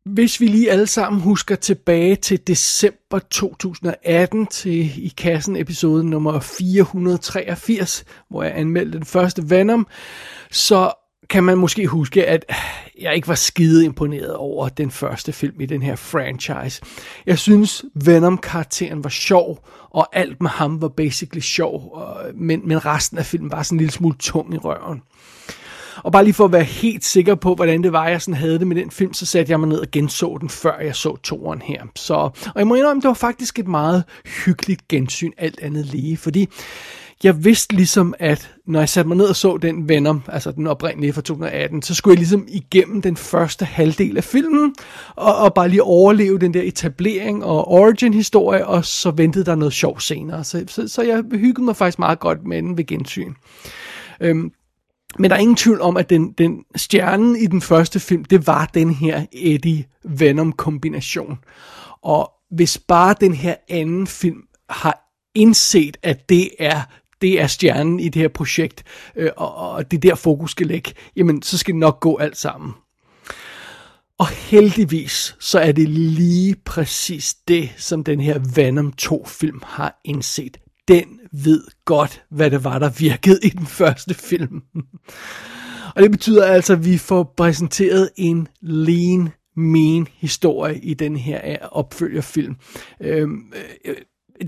Hvis 0.07 0.41
vi 0.41 0.47
lige 0.47 0.71
alle 0.71 0.87
sammen 0.87 1.21
husker 1.21 1.57
tilbage 1.57 2.17
til 2.17 2.47
december 2.47 3.19
2018 3.19 4.47
til 4.47 5.05
i 5.05 5.09
kassen 5.09 5.57
episode 5.57 6.05
nummer 6.11 6.41
483, 6.41 8.05
hvor 8.31 8.43
jeg 8.43 8.53
anmeldte 8.57 8.99
den 8.99 9.07
første 9.07 9.51
Venom, 9.51 9.87
så 10.51 10.93
kan 11.31 11.45
man 11.45 11.59
måske 11.59 11.87
huske, 11.87 12.27
at 12.27 12.45
jeg 13.01 13.15
ikke 13.15 13.29
var 13.29 13.35
skide 13.35 13.85
imponeret 13.85 14.35
over 14.35 14.69
den 14.69 14.91
første 14.91 15.33
film 15.33 15.61
i 15.61 15.67
den 15.67 15.83
her 15.83 15.97
franchise. 15.97 16.83
Jeg 17.27 17.39
synes, 17.39 17.85
Venom-karakteren 17.95 19.05
var 19.05 19.11
sjov, 19.11 19.69
og 19.91 20.09
alt 20.13 20.41
med 20.41 20.51
ham 20.51 20.83
var 20.83 20.89
basically 20.89 21.41
sjov, 21.41 21.91
og, 21.93 22.17
men, 22.35 22.61
men 22.65 22.87
resten 22.87 23.19
af 23.19 23.27
filmen 23.27 23.51
var 23.51 23.63
sådan 23.63 23.77
en 23.77 23.81
lille 23.81 23.93
smule 23.93 24.17
tung 24.19 24.55
i 24.55 24.59
røven. 24.59 25.03
Og 25.97 26.13
bare 26.13 26.25
lige 26.25 26.35
for 26.35 26.45
at 26.45 26.53
være 26.53 26.63
helt 26.63 27.05
sikker 27.05 27.35
på, 27.35 27.55
hvordan 27.55 27.83
det 27.83 27.93
var, 27.93 28.09
jeg 28.09 28.23
sådan 28.23 28.35
havde 28.35 28.59
det 28.59 28.67
med 28.67 28.77
den 28.77 28.91
film, 28.91 29.13
så 29.13 29.27
satte 29.27 29.51
jeg 29.51 29.61
mig 29.61 29.69
ned 29.69 29.79
og 29.79 29.91
genså 29.93 30.39
den, 30.41 30.49
før 30.49 30.79
jeg 30.79 30.97
så 30.97 31.17
toren 31.17 31.63
her. 31.63 31.83
Så, 31.97 32.15
og 32.15 32.53
jeg 32.57 32.67
må 32.67 32.75
indrømme, 32.75 33.01
det 33.01 33.09
var 33.09 33.15
faktisk 33.15 33.59
et 33.59 33.69
meget 33.69 34.05
hyggeligt 34.45 34.89
gensyn, 34.89 35.31
alt 35.39 35.61
andet 35.63 35.87
lige, 35.87 36.17
fordi 36.17 36.49
jeg 37.23 37.45
vidste 37.45 37.77
ligesom, 37.77 38.15
at 38.19 38.55
når 38.67 38.79
jeg 38.79 38.89
satte 38.89 39.09
mig 39.09 39.17
ned 39.17 39.27
og 39.27 39.37
så 39.37 39.57
den 39.57 39.89
Venom, 39.89 40.23
altså 40.29 40.51
den 40.51 40.67
oprindelige 40.67 41.13
fra 41.13 41.21
2018, 41.21 41.83
så 41.83 41.95
skulle 41.95 42.13
jeg 42.13 42.19
ligesom 42.19 42.47
igennem 42.49 43.03
den 43.03 43.17
første 43.17 43.65
halvdel 43.65 44.17
af 44.17 44.25
filmen, 44.25 44.75
og, 45.17 45.37
og 45.37 45.55
bare 45.55 45.69
lige 45.69 45.83
overleve 45.83 46.39
den 46.39 46.55
der 46.55 46.63
etablering 46.63 47.45
og 47.45 47.69
origin-historie, 47.69 48.67
og 48.67 48.85
så 48.85 49.11
ventede 49.11 49.45
der 49.45 49.55
noget 49.55 49.75
sjov 49.75 50.01
senere. 50.01 50.45
Så, 50.45 50.65
så, 50.69 50.89
så 50.89 51.03
jeg 51.03 51.25
hyggede 51.33 51.65
mig 51.65 51.77
faktisk 51.77 51.99
meget 51.99 52.21
godt 52.21 52.47
med 52.47 52.63
den 52.63 52.77
ved 52.77 52.87
gensyn. 52.87 53.35
Øhm, 54.21 54.53
men 55.19 55.31
der 55.31 55.37
er 55.37 55.41
ingen 55.41 55.57
tvivl 55.57 55.81
om, 55.81 55.97
at 55.97 56.11
den, 56.11 56.33
den 56.33 56.65
stjernen 56.77 57.37
i 57.37 57.47
den 57.47 57.61
første 57.61 58.01
film, 58.01 58.25
det 58.25 58.47
var 58.47 58.71
den 58.75 58.91
her 58.91 59.27
Eddie-Venom-kombination. 59.33 61.39
Og 62.03 62.33
hvis 62.51 62.79
bare 62.79 63.15
den 63.21 63.35
her 63.35 63.55
anden 63.69 64.07
film 64.07 64.43
har 64.71 65.05
indset, 65.35 65.97
at 66.03 66.29
det 66.29 66.51
er 66.59 66.81
det 67.25 67.41
er 67.41 67.47
stjernen 67.47 68.01
i 68.01 68.09
det 68.09 68.23
her 68.23 68.29
projekt, 68.29 68.85
øh, 69.17 69.31
og, 69.37 69.57
og 69.57 69.91
det 69.91 70.03
der 70.03 70.15
fokus 70.15 70.51
skal 70.51 70.67
lægge, 70.67 70.93
jamen 71.17 71.43
så 71.43 71.59
skal 71.59 71.75
det 71.75 71.81
nok 71.81 72.01
gå 72.01 72.17
alt 72.17 72.37
sammen. 72.37 72.73
Og 74.19 74.29
heldigvis, 74.29 75.37
så 75.41 75.59
er 75.59 75.73
det 75.73 75.89
lige 75.89 76.57
præcis 76.65 77.35
det, 77.35 77.71
som 77.77 78.05
den 78.05 78.21
her 78.21 78.41
Venom 78.55 78.93
2-film 79.03 79.61
har 79.65 80.01
indset. 80.05 80.57
Den 80.89 81.21
ved 81.33 81.63
godt, 81.85 82.23
hvad 82.31 82.51
det 82.51 82.65
var, 82.65 82.79
der 82.79 82.91
virkede 82.91 83.39
i 83.43 83.49
den 83.49 83.67
første 83.67 84.15
film. 84.15 84.63
og 85.95 86.03
det 86.03 86.11
betyder 86.11 86.45
altså, 86.45 86.73
at 86.73 86.85
vi 86.85 86.99
får 86.99 87.35
præsenteret 87.37 88.11
en 88.17 88.49
lean, 88.61 89.29
mean 89.57 90.07
historie 90.17 90.79
i 90.79 90.95
den 90.95 91.17
her 91.17 91.41
øh, 91.51 91.69
opfølgerfilm. 91.71 92.57
Øhm, 93.01 93.53
øh, 93.85 93.95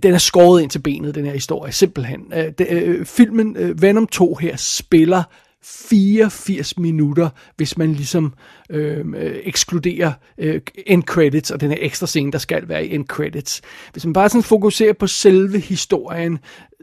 den 0.03 0.15
er 0.15 0.19
skåret 0.19 0.63
ind 0.63 0.71
til 0.71 0.79
benet, 0.79 1.15
den 1.15 1.25
her 1.25 1.33
historie, 1.33 1.73
simpelthen. 1.73 2.33
Øh, 2.35 2.53
det, 2.59 2.67
øh, 2.71 3.07
filmen 3.07 3.57
øh, 3.57 3.83
Venom 3.83 4.07
2 4.07 4.35
her 4.35 4.57
spiller 4.57 5.23
84 5.63 6.79
minutter, 6.79 7.29
hvis 7.57 7.79
man 7.79 7.93
ligesom 7.93 8.35
øhm, 8.71 9.15
øh, 9.15 9.37
ekskluderer 9.45 10.13
øh, 10.39 10.61
end 10.87 11.03
credits 11.03 11.51
og 11.51 11.61
den 11.61 11.71
her 11.71 11.79
ekstra 11.81 12.07
scene, 12.07 12.33
der 12.33 12.39
skal 12.39 12.69
være 12.69 12.87
i 12.87 12.95
end 12.95 13.07
credits. 13.07 13.63
Hvis 13.93 14.05
man 14.05 14.13
bare 14.13 14.29
sådan 14.29 14.43
fokuserer 14.43 14.93
på 14.93 15.07
selve 15.07 15.59
historien, 15.59 16.39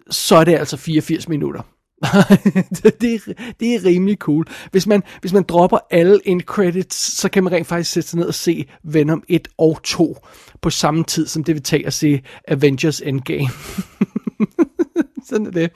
så 0.09 0.35
er 0.35 0.43
det 0.43 0.55
altså 0.55 0.77
84 0.77 1.27
minutter. 1.29 1.61
det, 3.01 3.13
er, 3.13 3.33
det 3.59 3.75
er 3.75 3.85
rimelig 3.85 4.17
cool. 4.17 4.45
Hvis 4.71 4.87
man, 4.87 5.03
hvis 5.21 5.33
man 5.33 5.43
dropper 5.43 5.77
alle 5.91 6.19
end 6.25 6.41
credits, 6.41 6.95
så 6.95 7.29
kan 7.29 7.43
man 7.43 7.53
rent 7.53 7.67
faktisk 7.67 7.91
sætte 7.91 8.09
sig 8.09 8.19
ned 8.19 8.27
og 8.27 8.33
se 8.33 8.65
Venom 8.83 9.23
1 9.27 9.47
og 9.57 9.79
2 9.83 10.17
på 10.61 10.69
samme 10.69 11.03
tid, 11.03 11.27
som 11.27 11.43
det 11.43 11.55
vil 11.55 11.63
tage 11.63 11.85
at 11.87 11.93
se 11.93 12.21
Avengers 12.47 13.01
Endgame. 13.01 13.49
Sådan 15.29 15.47
er 15.47 15.51
det. 15.51 15.71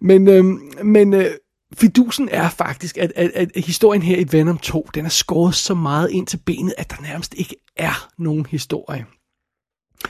Men, 0.00 0.28
øhm, 0.28 0.72
men 0.84 1.14
øh, 1.14 1.30
fidusen 1.74 2.28
er 2.32 2.48
faktisk, 2.48 2.98
at, 2.98 3.12
at, 3.16 3.30
at 3.34 3.64
historien 3.64 4.02
her 4.02 4.16
i 4.16 4.26
Venom 4.30 4.58
2, 4.58 4.88
den 4.94 5.04
er 5.04 5.10
skåret 5.10 5.54
så 5.54 5.74
meget 5.74 6.10
ind 6.10 6.26
til 6.26 6.40
benet, 6.46 6.74
at 6.78 6.90
der 6.90 6.96
nærmest 7.02 7.34
ikke 7.34 7.56
er 7.76 8.08
nogen 8.18 8.46
historie. 8.46 9.06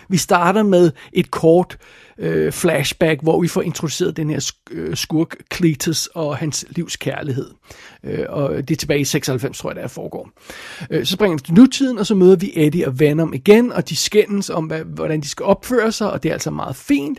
Vi 0.08 0.16
starter 0.16 0.62
med 0.62 0.92
et 1.12 1.30
kort 1.30 1.78
øh, 2.20 2.52
flashback, 2.52 3.22
hvor 3.22 3.40
vi 3.40 3.48
får 3.48 3.62
introduceret 3.62 4.16
den 4.16 4.30
her 4.30 4.52
øh, 4.70 4.96
skurk 4.96 5.36
Cletus 5.54 6.06
og 6.06 6.36
hans 6.36 6.64
livs 6.70 6.96
kærlighed. 6.96 7.50
Øh, 8.04 8.24
og 8.28 8.68
det 8.68 8.70
er 8.70 8.76
tilbage 8.76 9.00
i 9.00 9.04
96, 9.04 9.58
tror 9.58 9.70
jeg, 9.70 9.76
der 9.76 9.88
foregår. 9.88 10.30
Øh, 10.90 11.06
så 11.06 11.12
springer 11.12 11.36
vi 11.36 11.42
til 11.42 11.54
nutiden, 11.54 11.98
og 11.98 12.06
så 12.06 12.14
møder 12.14 12.36
vi 12.36 12.52
Eddie 12.54 12.86
og 12.86 13.00
Venom 13.00 13.34
igen, 13.34 13.72
og 13.72 13.88
de 13.88 13.96
skændes 13.96 14.50
om, 14.50 14.64
hvad, 14.64 14.80
hvordan 14.84 15.20
de 15.20 15.28
skal 15.28 15.44
opføre 15.44 15.92
sig, 15.92 16.10
og 16.10 16.22
det 16.22 16.28
er 16.28 16.32
altså 16.32 16.50
meget 16.50 16.76
fint. 16.76 17.18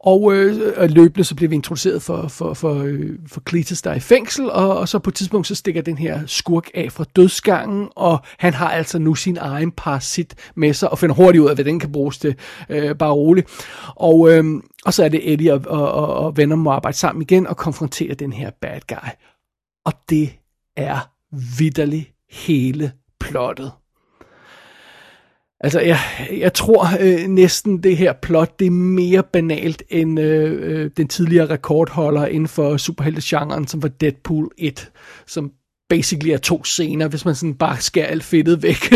Og 0.00 0.34
øh, 0.34 0.90
løbende 0.90 1.24
så 1.24 1.34
bliver 1.34 1.48
vi 1.48 1.54
introduceret 1.54 2.02
for, 2.02 2.28
for, 2.28 2.54
for, 2.54 2.82
øh, 2.82 3.10
for 3.28 3.42
Cletus, 3.48 3.82
der 3.82 3.90
er 3.90 3.94
i 3.94 4.00
fængsel, 4.00 4.50
og, 4.50 4.78
og 4.78 4.88
så 4.88 4.98
på 4.98 5.10
et 5.10 5.14
tidspunkt 5.14 5.46
så 5.46 5.54
stikker 5.54 5.82
den 5.82 5.98
her 5.98 6.20
skurk 6.26 6.70
af 6.74 6.92
fra 6.92 7.04
dødsgangen, 7.16 7.88
og 7.96 8.18
han 8.38 8.54
har 8.54 8.70
altså 8.70 8.98
nu 8.98 9.14
sin 9.14 9.38
egen 9.40 9.70
parasit 9.70 10.34
med 10.54 10.74
sig, 10.74 10.90
og 10.90 10.98
finder 10.98 11.14
hurtigt 11.14 11.42
ud 11.42 11.48
af, 11.48 11.54
hvad 11.54 11.64
den 11.64 11.80
kan 11.80 11.92
bruges 11.92 12.18
til, 12.18 12.34
øh, 12.68 12.94
bare 12.94 13.12
roligt. 13.12 13.48
Og, 13.94 14.25
øhm, 14.28 14.62
og 14.84 14.94
så 14.94 15.04
er 15.04 15.08
det 15.08 15.32
Eddie 15.32 15.54
og, 15.54 15.62
og, 15.66 15.92
og, 15.92 16.14
og 16.14 16.36
Venom 16.36 16.58
må 16.58 16.70
arbejde 16.70 16.96
sammen 16.96 17.22
igen 17.22 17.46
og 17.46 17.56
konfrontere 17.56 18.14
den 18.14 18.32
her 18.32 18.50
bad 18.60 18.80
guy. 18.88 19.08
Og 19.84 19.92
det 20.10 20.32
er 20.76 21.10
vidderligt 21.58 22.12
hele 22.30 22.92
plottet. 23.20 23.72
Altså, 25.60 25.80
jeg, 25.80 25.98
jeg 26.30 26.54
tror 26.54 26.86
øh, 27.00 27.28
næsten 27.28 27.82
det 27.82 27.96
her 27.96 28.12
plot, 28.12 28.58
det 28.58 28.66
er 28.66 28.70
mere 28.70 29.22
banalt 29.22 29.82
end 29.88 30.20
øh, 30.20 30.70
øh, 30.72 30.90
den 30.96 31.08
tidligere 31.08 31.50
rekordholder 31.50 32.26
inden 32.26 32.48
for 32.48 32.76
superheltegenren, 32.76 33.66
som 33.66 33.82
var 33.82 33.88
Deadpool 33.88 34.50
1, 34.58 34.90
som 35.26 35.52
basically 35.88 36.30
er 36.30 36.38
to 36.38 36.64
scener, 36.64 37.08
hvis 37.08 37.24
man 37.24 37.34
sådan 37.34 37.54
bare 37.54 37.80
skærer 37.80 38.06
alt 38.06 38.24
fedtet 38.24 38.62
væk. 38.62 38.92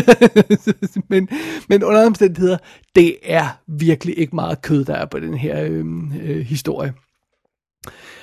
men, 1.11 1.29
men 1.69 1.85
under 1.85 2.07
omstændigheder, 2.07 2.59
det 2.95 3.17
er 3.23 3.47
virkelig 3.67 4.19
ikke 4.19 4.37
meget 4.37 4.63
kød, 4.63 4.85
der 4.85 4.95
er 4.95 5.07
på 5.07 5.21
den 5.21 5.35
her 5.35 5.65
øh, 5.65 5.85
øh, 6.23 6.41
historie. 6.41 6.93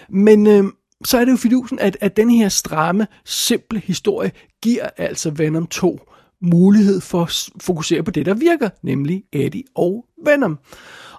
Men 0.09 0.47
øh, 0.47 0.63
så 1.05 1.17
er 1.17 1.25
det 1.25 1.31
jo 1.31 1.37
fidusen, 1.37 1.79
at, 1.79 1.97
at 2.01 2.17
den 2.17 2.29
her 2.29 2.49
stramme, 2.49 3.07
simple 3.25 3.79
historie 3.79 4.31
giver 4.61 4.89
altså 4.97 5.29
Venom 5.29 5.67
2 5.67 5.99
mulighed 6.41 7.01
for 7.01 7.21
at 7.21 7.49
fokusere 7.61 8.03
på 8.03 8.11
det, 8.11 8.25
der 8.25 8.33
virker, 8.33 8.69
nemlig 8.83 9.23
Eddie 9.33 9.63
og 9.75 10.05
Venom. 10.25 10.59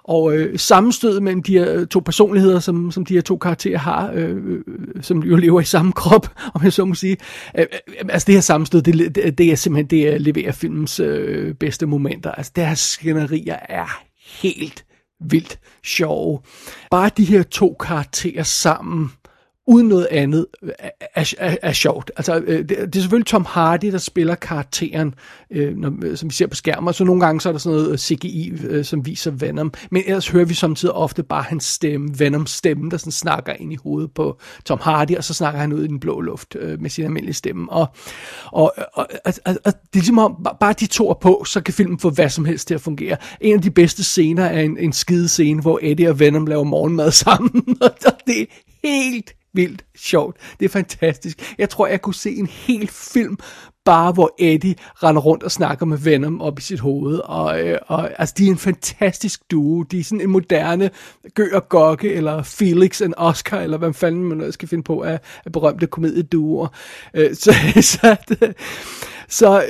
Og 0.09 0.37
øh, 0.37 0.59
sammenstødet 0.59 1.23
mellem 1.23 1.43
de 1.43 1.59
her 1.59 1.73
øh, 1.73 1.87
to 1.87 1.99
personligheder, 1.99 2.59
som, 2.59 2.91
som 2.91 3.05
de 3.05 3.13
her 3.13 3.21
to 3.21 3.37
karakterer 3.37 3.77
har, 3.77 4.11
øh, 4.13 4.35
øh 4.35 4.63
som 5.01 5.23
jo 5.23 5.35
lever 5.35 5.61
i 5.61 5.63
samme 5.63 5.91
krop, 5.91 6.27
om 6.55 6.63
jeg 6.63 6.73
så 6.73 6.85
må 6.85 6.93
sige. 6.93 7.17
Øh, 7.57 7.65
øh, 7.87 7.95
altså 8.09 8.25
det 8.25 8.35
her 8.35 8.41
sammenstød, 8.41 8.81
det, 8.81 9.15
det, 9.15 9.37
det 9.37 9.51
er 9.51 9.55
simpelthen, 9.55 9.89
det 9.89 10.21
leverer 10.21 10.51
filmens 10.51 10.99
øh, 10.99 11.53
bedste 11.53 11.85
momenter. 11.85 12.31
Altså 12.31 12.51
deres 12.55 12.79
skænderier 12.79 13.57
er 13.69 14.01
helt 14.41 14.85
vildt 15.29 15.59
sjove. 15.83 16.39
Bare 16.91 17.09
de 17.17 17.25
her 17.25 17.43
to 17.43 17.75
karakterer 17.79 18.43
sammen 18.43 19.11
uden 19.69 19.87
noget 19.87 20.07
andet 20.11 20.45
er, 20.79 20.89
er, 21.15 21.33
er, 21.37 21.57
er 21.61 21.71
sjovt. 21.71 22.11
Altså, 22.17 22.43
øh, 22.45 22.59
det, 22.59 22.69
det 22.69 22.95
er 22.95 22.99
selvfølgelig 22.99 23.27
Tom 23.27 23.45
Hardy, 23.45 23.91
der 23.91 23.97
spiller 23.97 24.35
karakteren, 24.35 25.15
øh, 25.51 25.77
når, 25.77 25.93
øh, 26.03 26.17
som 26.17 26.29
vi 26.29 26.33
ser 26.33 26.47
på 26.47 26.55
skærmen, 26.55 26.93
så 26.93 27.03
nogle 27.03 27.21
gange 27.21 27.41
så 27.41 27.49
er 27.49 27.53
der 27.53 27.59
sådan 27.59 27.79
noget 27.79 27.99
CGI, 27.99 28.53
øh, 28.63 28.85
som 28.85 29.05
viser 29.05 29.31
Venom, 29.31 29.73
men 29.91 30.03
ellers 30.05 30.27
hører 30.27 30.45
vi 30.45 30.53
samtidig 30.53 30.93
ofte 30.93 31.23
bare 31.23 31.43
hans 31.43 31.63
stemme, 31.63 32.19
Venoms 32.19 32.51
stemme, 32.51 32.89
der 32.89 32.97
sådan 32.97 33.11
snakker 33.11 33.53
ind 33.53 33.73
i 33.73 33.75
hovedet 33.75 34.11
på 34.11 34.39
Tom 34.65 34.79
Hardy, 34.81 35.15
og 35.17 35.23
så 35.23 35.33
snakker 35.33 35.59
han 35.59 35.73
ud 35.73 35.83
i 35.83 35.87
den 35.87 35.99
blå 35.99 36.21
luft 36.21 36.55
øh, 36.59 36.81
med 36.81 36.89
sin 36.89 37.03
almindelige 37.03 37.35
stemme. 37.35 37.71
Og, 37.71 37.87
og, 38.45 38.73
og, 38.93 39.07
og, 39.25 39.33
og, 39.45 39.55
og 39.65 39.73
det 39.73 39.93
er 39.93 39.99
ligesom 39.99 40.19
om, 40.19 40.47
bare 40.59 40.73
de 40.73 40.85
to 40.85 41.09
er 41.09 41.13
på, 41.21 41.43
så 41.47 41.61
kan 41.61 41.73
filmen 41.73 41.99
få 41.99 42.09
hvad 42.09 42.29
som 42.29 42.45
helst 42.45 42.67
til 42.67 42.75
at 42.75 42.81
fungere. 42.81 43.17
En 43.41 43.55
af 43.55 43.61
de 43.61 43.71
bedste 43.71 44.03
scener 44.03 44.45
er 44.45 44.61
en, 44.61 44.77
en 44.77 44.93
skide 44.93 45.27
scene, 45.27 45.61
hvor 45.61 45.79
Eddie 45.81 46.09
og 46.09 46.19
Venom 46.19 46.45
laver 46.45 46.63
morgenmad 46.63 47.11
sammen, 47.11 47.77
og 47.81 47.91
det 48.27 48.41
er 48.41 48.45
helt 48.83 49.38
vildt 49.53 49.85
sjovt. 49.97 50.37
Det 50.59 50.65
er 50.65 50.69
fantastisk. 50.69 51.55
Jeg 51.57 51.69
tror, 51.69 51.87
jeg 51.87 52.01
kunne 52.01 52.15
se 52.15 52.35
en 52.35 52.47
hel 52.47 52.87
film, 52.87 53.37
bare 53.85 54.11
hvor 54.11 54.35
Eddie 54.39 54.75
render 55.03 55.21
rundt 55.21 55.43
og 55.43 55.51
snakker 55.51 55.85
med 55.85 55.97
Venom 55.97 56.41
op 56.41 56.59
i 56.59 56.61
sit 56.61 56.79
hoved. 56.79 57.19
Og, 57.19 57.67
øh, 57.67 57.77
og 57.87 58.19
altså, 58.19 58.35
de 58.37 58.45
er 58.45 58.51
en 58.51 58.57
fantastisk 58.57 59.41
duo. 59.51 59.83
De 59.83 59.99
er 59.99 60.03
sådan 60.03 60.21
en 60.21 60.29
moderne 60.29 60.89
Gø 61.33 61.47
og 61.53 61.69
Gokke, 61.69 62.13
eller 62.13 62.43
Felix 62.43 63.01
og 63.01 63.13
Oscar, 63.17 63.59
eller 63.59 63.77
hvad 63.77 63.93
fanden 63.93 64.23
man 64.23 64.51
skal 64.51 64.69
finde 64.69 64.83
på 64.83 65.01
af, 65.01 65.19
af 65.45 65.51
berømte 65.51 65.87
komedieduoer. 65.87 66.67
Øh, 67.13 67.35
så, 67.35 67.53
så, 67.81 68.15
så, 68.31 68.53
så, 69.29 69.63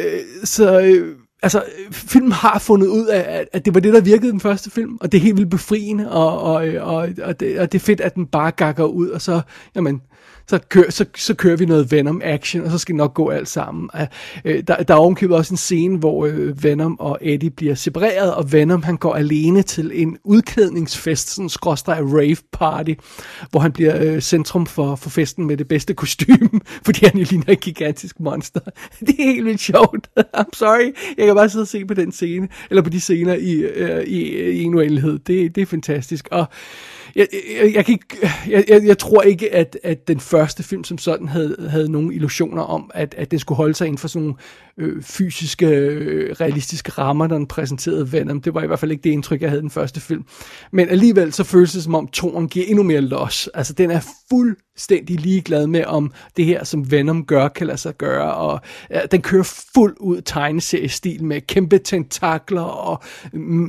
så 0.43 0.79
øh, 0.79 1.07
øh 1.07 1.15
altså, 1.41 1.63
filmen 1.91 2.31
har 2.31 2.59
fundet 2.59 2.87
ud 2.87 3.05
af, 3.05 3.47
at 3.53 3.65
det 3.65 3.73
var 3.73 3.79
det, 3.79 3.93
der 3.93 4.01
virkede 4.01 4.31
den 4.31 4.39
første 4.39 4.71
film, 4.71 4.97
og 5.01 5.11
det 5.11 5.17
er 5.17 5.21
helt 5.21 5.37
vildt 5.37 5.51
befriende, 5.51 6.11
og, 6.11 6.41
og, 6.41 6.53
og, 6.79 7.09
og, 7.23 7.39
det, 7.39 7.59
og 7.59 7.71
det 7.71 7.79
er 7.79 7.85
fedt, 7.85 8.01
at 8.01 8.15
den 8.15 8.25
bare 8.25 8.51
gakker 8.51 8.83
ud, 8.83 9.09
og 9.09 9.21
så, 9.21 9.41
jamen, 9.75 10.01
så, 10.49 10.59
kører, 10.69 10.91
så, 10.91 11.05
så 11.15 11.33
kører 11.33 11.57
vi 11.57 11.65
noget 11.65 11.91
Venom 11.91 12.21
action, 12.23 12.63
og 12.63 12.71
så 12.71 12.77
skal 12.77 12.93
det 12.93 12.97
nok 12.97 13.13
gå 13.13 13.29
alt 13.29 13.47
sammen. 13.47 13.89
Øh, 14.45 14.63
der, 14.67 14.83
der 14.83 14.93
er 14.93 14.97
ovenkøbet 14.97 15.37
også 15.37 15.53
en 15.53 15.57
scene, 15.57 15.97
hvor 15.97 16.25
øh, 16.25 16.63
Venom 16.63 16.99
og 16.99 17.17
Eddie 17.21 17.49
bliver 17.49 17.75
separeret, 17.75 18.33
og 18.33 18.51
Venom 18.51 18.83
han 18.83 18.97
går 18.97 19.15
alene 19.15 19.61
til 19.61 19.91
en 19.93 20.17
udklædningsfest, 20.23 21.29
sådan 21.29 21.45
en 21.45 22.17
rave 22.17 22.37
party, 22.51 22.93
hvor 23.49 23.59
han 23.59 23.71
bliver 23.71 24.03
øh, 24.03 24.21
centrum 24.21 24.65
for, 24.65 24.95
for 24.95 25.09
festen 25.09 25.47
med 25.47 25.57
det 25.57 25.67
bedste 25.67 25.93
kostume, 25.93 26.59
fordi 26.85 27.05
han 27.05 27.17
jo 27.17 27.25
ligner 27.29 27.49
et 27.53 27.59
gigantisk 27.59 28.19
monster. 28.19 28.59
Det 28.99 29.15
er 29.19 29.23
helt 29.23 29.45
vildt 29.45 29.61
sjovt. 29.61 30.09
I'm 30.37 30.49
sorry. 30.53 30.93
Jeg 31.17 31.25
kan 31.25 31.35
bare 31.35 31.49
sidde 31.49 31.63
og 31.63 31.67
se 31.67 31.85
på 31.85 31.93
den 31.93 32.11
scene, 32.11 32.47
eller 32.69 32.81
på 32.81 32.89
de 32.89 32.99
scener 32.99 33.33
i, 33.33 33.53
øh, 33.53 34.03
i, 34.03 34.21
i 34.51 34.63
en 34.63 34.75
uendelighed. 34.75 35.19
Det, 35.19 35.55
det 35.55 35.61
er 35.61 35.65
fantastisk. 35.65 36.27
Og 36.31 36.45
jeg, 37.15 37.27
jeg, 37.61 37.73
jeg, 37.75 37.85
kan 37.85 37.93
ikke, 37.93 38.29
jeg, 38.49 38.65
jeg, 38.67 38.85
jeg 38.85 38.97
tror 38.97 39.21
ikke, 39.21 39.53
at, 39.53 39.79
at 39.83 40.07
den 40.07 40.19
første 40.19 40.63
film 40.63 40.83
som 40.83 40.97
sådan 40.97 41.27
havde, 41.27 41.67
havde 41.69 41.91
nogen 41.91 42.11
illusioner 42.11 42.61
om, 42.61 42.91
at, 42.93 43.15
at 43.17 43.31
den 43.31 43.39
skulle 43.39 43.57
holde 43.57 43.73
sig 43.73 43.87
inden 43.87 43.97
for 43.97 44.07
sådan 44.07 44.21
nogle 44.21 44.37
øh, 44.77 45.03
fysiske, 45.03 45.67
øh, 45.67 46.35
realistiske 46.41 46.91
rammer, 46.91 47.27
når 47.27 47.37
den 47.37 47.47
præsenterede 47.47 48.11
Venom. 48.11 48.41
Det 48.41 48.53
var 48.53 48.63
i 48.63 48.67
hvert 48.67 48.79
fald 48.79 48.91
ikke 48.91 49.03
det 49.03 49.09
indtryk, 49.09 49.41
jeg 49.41 49.49
havde 49.49 49.61
den 49.61 49.69
første 49.69 50.01
film. 50.01 50.25
Men 50.71 50.89
alligevel 50.89 51.33
så 51.33 51.43
føles 51.43 51.71
det 51.71 51.83
som 51.83 51.95
om 51.95 52.07
toren 52.07 52.47
giver 52.47 52.65
endnu 52.67 52.83
mere 52.83 53.01
los. 53.01 53.49
Altså 53.53 53.73
den 53.73 53.91
er 53.91 53.99
fuld 54.29 54.57
fuldstændig 54.79 55.19
ligeglad 55.19 55.67
med, 55.67 55.85
om 55.85 56.11
det 56.37 56.45
her, 56.45 56.63
som 56.63 56.91
Venom 56.91 57.25
gør, 57.25 57.47
kan 57.47 57.67
lade 57.67 57.77
sig 57.77 57.97
gøre. 57.97 58.33
Og 58.33 58.61
ja, 58.89 59.01
den 59.11 59.21
kører 59.21 59.43
fuld 59.73 59.95
ud 59.99 60.21
tegneseriestil 60.21 61.23
med 61.23 61.41
kæmpe 61.41 61.77
tentakler 61.77 62.61
og 62.61 63.03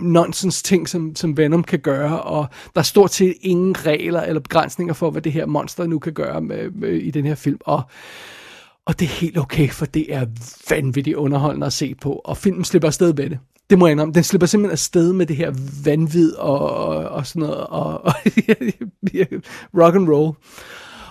nonsens 0.03 0.63
ting, 0.63 0.89
som, 0.89 1.17
som 1.17 1.37
Venom 1.37 1.65
kan 1.65 1.79
gøre. 1.79 2.23
Og 2.23 2.47
der 2.75 2.81
er 2.81 2.85
stort 2.85 3.13
set 3.13 3.35
ingen 3.41 3.87
regler 3.87 4.21
eller 4.21 4.41
begrænsninger 4.41 4.95
for, 4.95 5.11
hvad 5.11 5.23
det 5.23 5.33
her 5.33 5.47
monster 5.47 5.87
nu 5.87 5.99
kan 5.99 6.13
gøre 6.13 6.41
med, 6.41 6.71
med, 6.71 6.93
i 6.93 7.11
den 7.11 7.25
her 7.25 7.35
film. 7.35 7.59
Og 7.61 7.83
og 8.87 9.01
det 9.01 9.07
er 9.07 9.11
helt 9.11 9.39
okay, 9.39 9.69
for 9.69 9.87
det 9.87 10.15
er 10.15 10.27
vanvittigt 10.71 11.17
underholdende 11.17 11.67
at 11.67 11.73
se 11.73 11.95
på, 11.95 12.13
og 12.25 12.37
filmen 12.37 12.65
slipper 12.65 12.89
afsted 12.89 13.15
med 13.15 13.31
det. 13.31 13.39
Det 13.71 13.79
må 13.79 13.87
jeg 13.87 13.93
indrømme. 13.93 14.15
Den 14.15 14.25
slipper 14.25 14.47
simpelthen 14.47 14.73
afsted 14.73 15.13
med 15.13 15.27
det 15.27 15.37
her 15.37 15.53
vanvid 15.85 16.35
og, 16.35 16.71
og, 16.75 16.97
og 16.97 17.27
sådan 17.27 17.41
noget, 17.41 17.67
og, 17.67 18.01
og 18.05 18.15
rock 19.75 19.95
and 19.95 20.09
roll. 20.09 20.35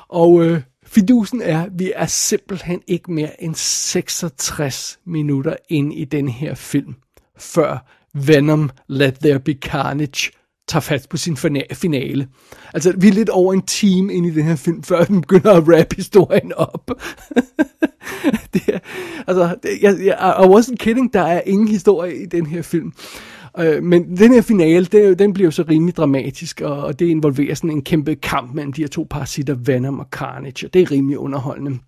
Og 0.09 0.45
øh, 0.45 0.61
fidusen 0.85 1.41
er, 1.41 1.63
at 1.63 1.71
vi 1.73 1.91
er 1.95 2.05
simpelthen 2.05 2.81
ikke 2.87 3.11
mere 3.11 3.43
end 3.43 3.55
66 3.55 4.99
minutter 5.05 5.55
ind 5.69 5.93
i 5.93 6.05
den 6.05 6.29
her 6.29 6.55
film, 6.55 6.95
før 7.37 7.85
Venom 8.13 8.69
Let 8.87 9.13
There 9.13 9.39
Be 9.39 9.53
Carnage 9.53 10.31
tager 10.67 10.81
fat 10.81 11.07
på 11.09 11.17
sin 11.17 11.37
finale. 11.73 12.27
Altså, 12.73 12.93
vi 12.97 13.07
er 13.07 13.11
lidt 13.11 13.29
over 13.29 13.53
en 13.53 13.61
time 13.61 14.13
ind 14.13 14.25
i 14.25 14.29
den 14.29 14.43
her 14.43 14.55
film, 14.55 14.83
før 14.83 15.03
den 15.03 15.21
begynder 15.21 15.53
at 15.53 15.63
wrap 15.63 15.93
historien 15.93 16.53
op. 16.53 16.91
det 18.53 18.61
er, 18.67 18.79
altså, 19.27 19.55
det, 19.63 19.69
jeg, 19.81 19.97
jeg, 20.05 20.35
I 20.39 20.47
wasn't 20.47 20.75
kidding, 20.75 21.13
der 21.13 21.21
er 21.21 21.41
ingen 21.45 21.67
historie 21.67 22.23
i 22.23 22.25
den 22.25 22.45
her 22.45 22.61
film. 22.61 22.93
Øh, 23.60 23.84
men 23.84 24.18
den 24.18 24.34
her 24.34 24.41
finale, 24.41 24.86
det, 24.86 25.20
den 25.20 25.34
bliver 25.34 25.48
jo 25.48 25.51
så 25.51 25.63
rimelig 25.70 25.96
dramatisk, 25.96 26.62
og, 26.62 26.84
og 26.84 27.00
det 27.00 27.06
involverer 27.06 27.56
sådan 27.56 27.70
en 27.70 27.82
kæmpe 27.82 28.15
kamp 28.15 28.53
mellem 28.53 28.74
de 28.74 28.82
her 28.82 28.88
to 28.88 29.08
parasitter, 29.10 29.56
Venom 29.65 30.00
og 30.00 30.08
Carnage, 30.12 30.68
og 30.68 30.74
det 30.74 30.82
er 30.82 30.91
rimelig 30.91 31.18
underholdende. 31.18 31.79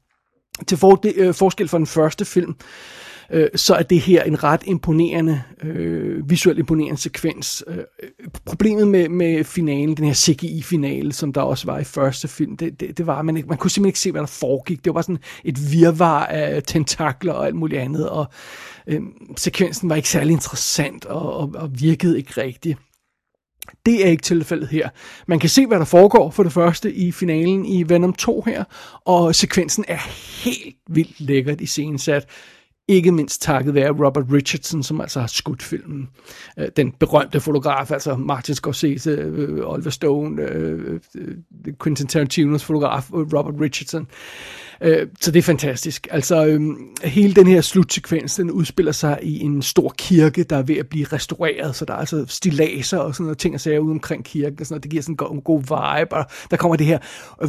Til 0.68 0.78
for, 0.78 0.96
det, 0.96 1.14
øh, 1.18 1.34
forskel 1.34 1.68
fra 1.68 1.78
den 1.78 1.88
første 1.88 2.26
film, 2.26 2.56
øh, 3.32 3.50
så 3.56 3.76
er 3.76 3.84
det 3.84 4.00
her 4.00 4.24
en 4.24 4.44
ret 4.44 4.62
imponerende, 4.66 5.44
øh, 5.64 6.30
visuelt 6.30 6.60
imponerende 6.60 7.02
sekvens. 7.02 7.64
Øh, 7.68 7.78
problemet 8.46 8.88
med, 8.88 9.10
med 9.10 9.44
finalen, 9.44 9.98
den 9.98 10.06
her 10.06 10.14
CGI-finale, 10.14 11.14
som 11.14 11.34
der 11.34 11.42
også 11.42 11.66
var 11.66 11.80
i 11.80 11.84
første 11.84 12.28
film, 12.28 12.58
det, 12.58 12.80
det, 12.80 12.98
det 12.98 13.08
var, 13.08 13.20
at 13.20 13.26
man, 13.26 13.44
man 13.48 13.58
kunne 13.58 13.72
simpelthen 13.72 13.90
ikke 13.90 14.00
se, 14.00 14.12
hvad 14.12 14.22
der 14.22 14.28
foregik. 14.28 14.78
Det 14.78 14.86
var 14.86 14.94
bare 14.94 15.04
sådan 15.04 15.18
et 15.44 15.72
virvar 15.72 16.26
af 16.26 16.64
tentakler 16.64 17.34
og 17.34 17.46
alt 17.46 17.56
muligt 17.56 17.82
andet, 17.82 18.10
og 18.10 18.26
øh, 18.88 19.02
sekvensen 19.38 19.90
var 19.90 19.96
ikke 19.96 20.10
særlig 20.10 20.32
interessant 20.32 21.06
og, 21.06 21.34
og, 21.34 21.52
og 21.56 21.82
virkede 21.82 22.18
ikke 22.18 22.42
rigtigt. 22.42 22.78
Det 23.86 24.06
er 24.06 24.10
ikke 24.10 24.24
tilfældet 24.24 24.68
her. 24.70 24.90
Man 25.28 25.40
kan 25.40 25.50
se, 25.50 25.68
hvad 25.68 25.80
der 25.80 25.86
foregår 25.86 26.32
for 26.32 26.44
det 26.44 26.52
første 26.52 26.94
i 26.94 27.12
finalen 27.12 27.66
i 27.66 27.90
Venom 27.90 28.14
2 28.14 28.42
her, 28.42 28.64
og 29.06 29.36
sekvensen 29.36 29.86
er 29.88 30.00
helt 30.44 30.76
vildt 30.90 31.20
lækkert 31.20 31.62
i 31.62 31.98
sat. 31.98 32.28
Ikke 32.92 33.12
mindst 33.12 33.42
takket 33.42 33.74
være 33.74 34.06
Robert 34.06 34.26
Richardson, 34.32 34.84
som 34.84 35.02
altså 35.02 35.20
har 35.20 35.28
skudt 35.28 35.64
filmen. 35.64 36.10
Øh, 36.60 36.68
den 36.78 36.92
berømte 36.92 37.40
fotograf, 37.40 37.92
altså 37.92 38.16
Martin 38.16 38.56
Scorsese, 38.56 39.10
øh, 39.12 39.72
Oliver 39.72 39.90
Stone, 39.90 40.42
øh, 40.42 41.00
øh 41.16 41.36
Quentin 41.84 42.08
Tarantinos 42.08 42.64
fotograf, 42.64 43.10
øh, 43.14 43.20
Robert 43.20 43.56
Richardson. 43.62 44.02
Øh, 44.02 44.08
Øh, 44.84 45.08
så 45.22 45.32
det 45.32 45.40
er 45.40 45.44
fantastisk. 45.44 46.08
Altså, 46.12 46.46
øh, 46.46 46.62
hele 47.04 47.34
den 47.34 47.48
her 47.48 47.62
slutsekvens, 47.62 48.36
den 48.36 48.52
udspiller 48.52 48.92
sig 48.92 49.20
i 49.22 49.40
en 49.40 49.62
stor 49.62 49.94
kirke, 49.98 50.44
der 50.44 50.58
er 50.58 50.62
ved 50.62 50.76
at 50.78 50.88
blive 50.88 51.06
restaureret, 51.14 51.76
så 51.76 51.86
der 51.86 51.94
er 51.94 51.98
altså 51.98 52.26
stilaser 52.28 52.98
og 52.98 53.16
sådan 53.16 53.24
noget 53.24 53.38
ting 53.38 53.56
og 53.56 53.62
sager 53.62 53.80
ude 53.80 53.92
omkring 53.92 54.26
kirken, 54.26 54.58
og 54.60 54.66
sådan 54.66 54.74
noget. 54.74 54.84
det 54.84 54.92
giver 54.92 55.04
sådan 55.04 55.14
en 55.14 55.18
god, 55.18 55.44
god 55.44 55.60
vibe, 55.60 56.16
og 56.16 56.26
der 56.52 56.58
kommer 56.58 56.76
det 56.76 56.86
her 56.86 57.00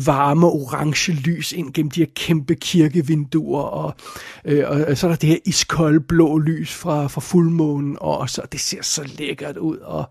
varme 0.04 0.46
orange 0.46 1.12
lys 1.12 1.52
ind 1.52 1.72
gennem 1.72 1.90
de 1.90 2.00
her 2.00 2.06
kæmpe 2.16 2.54
kirkevinduer, 2.54 3.62
og, 3.62 3.94
øh, 4.44 4.64
og 4.88 4.98
så 4.98 5.06
er 5.06 5.10
der 5.10 5.16
det 5.16 5.28
her 5.28 5.38
iskolde 5.44 6.00
blå 6.00 6.38
lys 6.38 6.74
fra, 6.74 7.06
fra 7.06 7.20
fuldmånen, 7.20 7.96
og 8.00 8.30
så 8.30 8.42
det 8.52 8.60
ser 8.60 8.82
så 8.82 9.10
lækkert 9.18 9.56
ud, 9.56 9.76
og, 9.76 10.04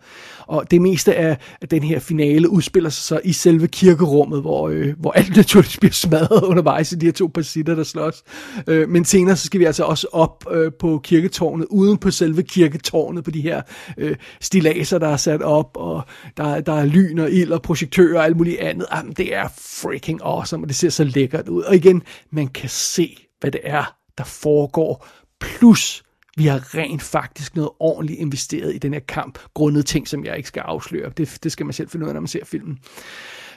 og 0.48 0.72
det 0.72 0.82
meste 0.82 1.16
af 1.16 1.38
den 1.72 1.84
her 1.84 2.00
finale 2.00 2.50
udspiller 2.50 2.90
sig 2.90 3.04
så 3.04 3.22
i 3.24 3.34
selve 3.34 3.68
kirkerummet, 3.68 4.42
hvor, 4.42 4.70
øh, 4.70 4.94
hvor 5.00 5.12
alt 5.12 5.36
naturligvis 5.36 5.78
bliver 5.78 5.94
smadret 5.94 6.44
undervejs 6.52 6.92
i 6.92 6.96
de 6.96 7.11
her 7.12 7.18
to 7.18 7.28
parasitter, 7.28 7.76
der 7.76 7.84
slås. 7.84 8.24
Øh, 8.68 8.90
men 8.90 9.06
senere 9.06 9.36
så 9.36 9.46
skal 9.46 9.60
vi 9.60 9.66
altså 9.66 9.84
også 9.84 10.08
op 10.12 10.46
øh, 10.52 10.72
på 10.80 11.00
kirketårnet, 11.04 11.68
uden 11.70 11.98
på 11.98 12.12
selve 12.12 12.44
kirketårnet, 12.44 13.24
på 13.24 13.32
de 13.32 13.42
her 13.42 13.62
øh, 13.98 14.16
stilaser, 14.42 14.98
der 14.98 15.08
er 15.08 15.18
sat 15.18 15.42
op, 15.42 15.72
og 15.76 16.02
der, 16.38 16.62
der 16.62 16.74
er 16.74 16.86
lyn 16.86 17.20
og 17.20 17.32
ild 17.32 17.52
og 17.52 17.62
projektører 17.62 18.20
og 18.20 18.26
alt 18.26 18.38
muligt 18.38 18.60
andet. 18.60 18.88
Jamen, 18.96 19.14
det 19.14 19.36
er 19.36 19.48
freaking 19.58 20.20
awesome, 20.24 20.64
og 20.64 20.68
det 20.68 20.76
ser 20.76 20.90
så 20.90 21.04
lækkert 21.04 21.48
ud. 21.48 21.64
Og 21.64 21.76
igen, 21.76 22.04
man 22.32 22.48
kan 22.48 22.70
se, 22.70 23.28
hvad 23.40 23.52
det 23.52 23.62
er, 23.64 23.96
der 24.18 24.24
foregår. 24.24 25.08
Plus, 25.40 26.04
vi 26.38 26.46
har 26.46 26.76
rent 26.76 27.02
faktisk 27.02 27.56
noget 27.56 27.72
ordentligt 27.80 28.20
investeret 28.20 28.76
i 28.76 28.78
den 28.78 28.94
her 28.94 29.00
kamp, 29.00 29.40
grundet 29.54 29.86
ting, 29.86 30.08
som 30.08 30.26
jeg 30.26 30.38
ikke 30.38 30.48
skal 30.48 30.60
afsløre. 30.60 31.12
Det, 31.18 31.38
det 31.44 31.52
skal 31.52 31.66
man 31.66 31.74
selv 31.74 31.90
finde 31.90 32.06
ud 32.06 32.10
af, 32.10 32.14
når 32.14 32.22
man 32.22 32.28
ser 32.28 32.46
filmen. 32.46 32.80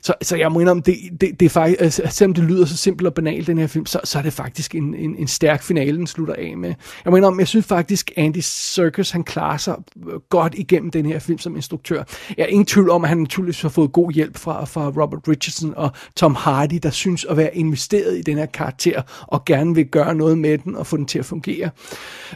Så, 0.04 0.14
så 0.22 0.36
jeg 0.36 0.52
må 0.52 0.60
indrømme, 0.60 0.82
det, 0.86 0.96
det, 1.20 1.40
det 1.40 1.46
er 1.46 1.50
faktisk, 1.50 1.80
altså, 1.80 2.02
selvom 2.10 2.34
det 2.34 2.44
lyder 2.44 2.66
så 2.66 2.76
simpelt 2.76 3.06
og 3.06 3.14
banalt, 3.14 3.46
den 3.46 3.58
her 3.58 3.66
film, 3.66 3.86
så, 3.86 4.00
så 4.04 4.18
er 4.18 4.22
det 4.22 4.32
faktisk 4.32 4.74
en, 4.74 4.94
en, 4.94 5.16
en 5.16 5.28
stærk 5.28 5.62
finale, 5.62 5.98
den 5.98 6.06
slutter 6.06 6.34
af 6.38 6.56
med. 6.56 6.74
Jeg 7.04 7.10
må 7.10 7.16
indrømme, 7.16 7.40
jeg 7.40 7.48
synes 7.48 7.66
faktisk, 7.66 8.12
Andy 8.16 8.38
Serkis, 8.40 9.10
han 9.10 9.24
klarer 9.24 9.56
sig 9.56 9.76
øh, 10.08 10.20
godt 10.30 10.54
igennem 10.56 10.90
den 10.90 11.06
her 11.06 11.18
film 11.18 11.38
som 11.38 11.56
instruktør. 11.56 12.04
Jeg 12.36 12.42
er 12.42 12.46
ingen 12.46 12.66
tvivl 12.66 12.90
om, 12.90 13.04
at 13.04 13.08
han 13.08 13.18
naturligvis 13.18 13.62
har 13.62 13.68
fået 13.68 13.92
god 13.92 14.12
hjælp 14.12 14.38
fra, 14.38 14.64
fra 14.64 14.88
Robert 14.88 15.28
Richardson 15.28 15.74
og 15.76 15.90
Tom 16.16 16.34
Hardy, 16.34 16.78
der 16.82 16.90
synes 16.90 17.24
at 17.24 17.36
være 17.36 17.56
investeret 17.56 18.18
i 18.18 18.22
den 18.22 18.38
her 18.38 18.46
karakter, 18.46 19.02
og 19.26 19.44
gerne 19.44 19.74
vil 19.74 19.86
gøre 19.86 20.14
noget 20.14 20.38
med 20.38 20.58
den 20.58 20.76
og 20.76 20.86
få 20.86 20.96
den 20.96 21.06
til 21.06 21.18
at 21.18 21.24
fungere. 21.24 21.70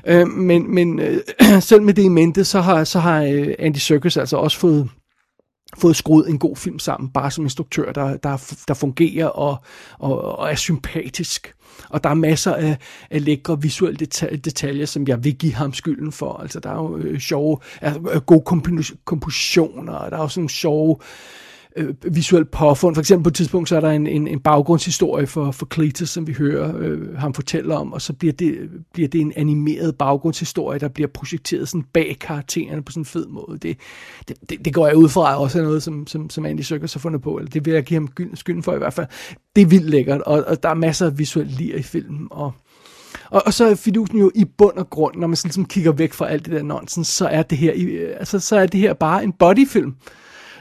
Øh, 0.06 0.28
men 0.28 0.74
men 0.74 0.98
øh, 0.98 1.20
selv 1.60 1.82
med 1.82 1.94
det 1.94 2.02
i 2.02 2.08
mente, 2.08 2.44
så 2.44 2.60
har, 2.60 2.84
så 2.84 2.98
har 2.98 3.22
øh, 3.22 3.54
Andy 3.58 3.76
Serkis 3.76 4.16
altså 4.16 4.36
også 4.36 4.58
fået 4.58 4.88
fået 5.76 5.96
skruet 5.96 6.28
en 6.28 6.38
god 6.38 6.56
film 6.56 6.78
sammen, 6.78 7.10
bare 7.10 7.30
som 7.30 7.44
instruktør, 7.44 7.92
der, 7.92 8.16
der, 8.16 8.54
der 8.68 8.74
fungerer 8.74 9.26
og, 9.26 9.56
og, 9.98 10.38
og 10.38 10.50
er 10.50 10.54
sympatisk. 10.54 11.54
Og 11.88 12.04
der 12.04 12.10
er 12.10 12.14
masser 12.14 12.54
af, 12.54 12.76
af 13.10 13.24
lækre 13.24 13.62
visuelle 13.62 14.06
detaljer, 14.44 14.86
som 14.86 15.06
jeg 15.06 15.24
vil 15.24 15.34
give 15.34 15.54
ham 15.54 15.72
skylden 15.72 16.12
for. 16.12 16.32
Altså, 16.32 16.60
der 16.60 16.70
er 16.70 16.74
jo 16.74 16.96
øh, 16.96 17.20
sjove, 17.20 17.58
er, 17.80 18.20
gode 18.20 18.42
kompositioner, 19.04 19.92
og 19.92 20.10
der 20.10 20.16
er 20.16 20.20
også 20.20 20.40
nogle 20.40 20.50
sjove 20.50 20.96
øh, 21.00 21.47
Øh, 21.76 21.94
visuelt 22.14 22.50
påfund. 22.50 22.94
For 22.94 23.00
eksempel 23.00 23.24
på 23.24 23.28
et 23.28 23.34
tidspunkt, 23.34 23.68
så 23.68 23.76
er 23.76 23.80
der 23.80 23.90
en, 23.90 24.06
en, 24.06 24.28
en 24.28 24.40
baggrundshistorie 24.40 25.26
for, 25.26 25.50
for 25.50 25.68
Cletus, 25.74 26.08
som 26.08 26.26
vi 26.26 26.32
hører 26.32 26.76
øh, 26.78 27.16
ham 27.16 27.34
fortælle 27.34 27.74
om, 27.74 27.92
og 27.92 28.02
så 28.02 28.12
bliver 28.12 28.32
det, 28.32 28.70
bliver 28.92 29.08
det 29.08 29.20
en 29.20 29.32
animeret 29.36 29.96
baggrundshistorie, 29.96 30.80
der 30.80 30.88
bliver 30.88 31.08
projekteret 31.08 31.68
sådan 31.68 31.84
bag 31.92 32.16
karaktererne 32.20 32.82
på 32.82 32.92
sådan 32.92 33.00
en 33.00 33.04
fed 33.04 33.26
måde. 33.26 33.58
Det, 33.58 33.76
det, 34.28 34.36
det, 34.50 34.64
det 34.64 34.74
går 34.74 34.86
jeg 34.86 34.96
ud 34.96 35.08
fra 35.08 35.40
også 35.40 35.58
er 35.58 35.62
noget, 35.62 35.82
som, 35.82 36.06
som, 36.06 36.30
som 36.30 36.46
Andy 36.46 36.60
Serkis 36.60 36.92
har 36.92 37.00
fundet 37.00 37.22
på, 37.22 37.36
eller 37.36 37.50
det 37.50 37.66
vil 37.66 37.74
jeg 37.74 37.84
give 37.84 38.00
ham 38.00 38.34
skylden 38.34 38.62
for 38.62 38.74
i 38.74 38.78
hvert 38.78 38.94
fald. 38.94 39.06
Det 39.56 39.62
er 39.62 39.66
vildt 39.66 39.90
lækkert, 39.90 40.20
og, 40.20 40.44
og 40.46 40.62
der 40.62 40.68
er 40.68 40.74
masser 40.74 41.06
af 41.06 41.18
visuelt 41.18 41.50
lir 41.50 41.76
i 41.76 41.82
filmen, 41.82 42.28
og 42.30 42.52
og, 43.30 43.42
og 43.46 43.54
så 43.54 43.64
er 43.64 43.74
fidusen 43.74 44.18
jo 44.18 44.30
i 44.34 44.44
bund 44.44 44.76
og 44.76 44.90
grund, 44.90 45.16
når 45.16 45.26
man 45.26 45.36
sådan 45.36 45.48
ligesom 45.48 45.64
kigger 45.64 45.92
væk 45.92 46.12
fra 46.12 46.28
alt 46.28 46.44
det 46.44 46.52
der 46.52 46.62
nonsens, 46.62 47.08
så 47.08 47.26
er 47.26 47.42
det 47.42 47.58
her, 47.58 47.72
øh, 47.76 48.08
altså, 48.18 48.40
så 48.40 48.56
er 48.56 48.66
det 48.66 48.80
her 48.80 48.92
bare 48.92 49.24
en 49.24 49.32
bodyfilm. 49.32 49.88
Øh, 49.88 49.94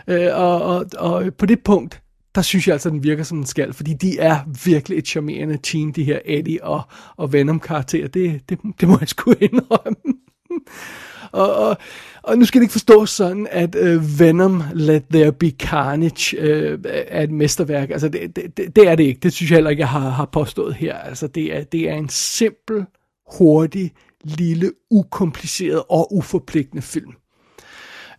Øh, 0.07 0.29
og, 0.33 0.61
og, 0.61 0.85
og 0.97 1.33
på 1.33 1.45
det 1.45 1.63
punkt, 1.63 2.01
der 2.35 2.41
synes 2.41 2.67
jeg 2.67 2.73
altså, 2.73 2.89
at 2.89 2.93
den 2.93 3.03
virker 3.03 3.23
som 3.23 3.37
en 3.37 3.45
skal, 3.45 3.73
fordi 3.73 3.93
de 3.93 4.19
er 4.19 4.39
virkelig 4.65 4.97
et 4.97 5.07
charmerende 5.07 5.57
team, 5.63 5.93
de 5.93 6.03
her 6.03 6.19
Eddie 6.25 6.63
og, 6.63 6.81
og 7.17 7.33
Venom-karakterer. 7.33 8.07
Det, 8.07 8.41
det, 8.49 8.59
det 8.81 8.87
må 8.87 8.97
jeg 8.99 9.09
sgu 9.09 9.33
indrømme. 9.51 10.13
og, 11.31 11.55
og, 11.55 11.77
og 12.23 12.37
nu 12.37 12.45
skal 12.45 12.61
det 12.61 12.63
ikke 12.63 12.71
forstås 12.71 13.09
sådan, 13.09 13.47
at 13.51 13.75
øh, 13.75 14.19
Venom 14.19 14.63
Let 14.73 15.03
There 15.11 15.33
Be 15.33 15.49
Carnage 15.49 16.37
øh, 16.37 16.79
er 16.85 17.23
et 17.23 17.31
mesterværk. 17.31 17.89
Altså, 17.89 18.09
det, 18.09 18.35
det, 18.35 18.75
det 18.75 18.87
er 18.87 18.95
det 18.95 19.03
ikke. 19.03 19.19
Det 19.23 19.33
synes 19.33 19.51
jeg 19.51 19.55
heller 19.55 19.69
ikke, 19.69 19.81
jeg 19.81 19.89
har, 19.89 20.09
har 20.09 20.25
påstået 20.25 20.75
her. 20.75 20.97
Altså, 20.97 21.27
det 21.27 21.57
er, 21.57 21.63
det 21.63 21.89
er 21.89 21.95
en 21.95 22.09
simpel, 22.09 22.85
hurtig, 23.37 23.91
lille, 24.23 24.71
ukompliceret 24.91 25.83
og 25.89 26.15
uforpligtende 26.15 26.81
film. 26.81 27.13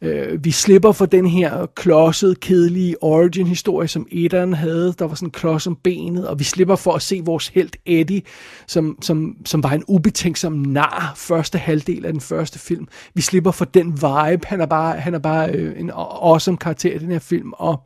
Øh, 0.03 0.45
vi 0.45 0.51
slipper 0.51 0.93
for 0.93 1.07
den 1.07 1.27
her 1.27 1.67
klodsede, 1.77 2.35
kedelige 2.35 3.03
origin-historie, 3.03 3.89
som 3.89 4.07
Edan 4.13 4.53
havde. 4.53 4.95
Der 4.99 5.05
var 5.05 5.15
sådan 5.15 5.27
en 5.27 5.31
klods 5.31 5.67
om 5.67 5.77
benet, 5.85 6.29
og 6.29 6.39
vi 6.39 6.45
slipper 6.45 6.77
for 6.77 6.93
at 6.93 7.03
se 7.03 7.21
vores 7.25 7.49
held 7.49 7.71
Eddie, 7.87 8.23
som, 8.67 8.99
som, 9.03 9.37
som 9.45 9.63
var 9.63 9.71
en 9.71 9.85
ubetænksom 9.89 10.53
nar 10.53 11.13
første 11.17 11.59
halvdel 11.59 12.07
af 12.07 12.13
den 12.13 12.21
første 12.21 12.59
film. 12.59 12.89
Vi 13.15 13.23
slipper 13.23 13.51
for 13.51 13.65
den 13.65 13.93
vibe. 13.93 14.47
Han 14.47 14.61
er 14.61 14.67
bare, 14.67 15.01
han 15.01 15.15
er 15.15 15.19
bare 15.19 15.51
øh, 15.51 15.81
en 15.81 15.91
awesome 15.95 16.57
karakter 16.57 16.95
i 16.95 16.99
den 16.99 17.11
her 17.11 17.19
film, 17.19 17.53
og 17.53 17.83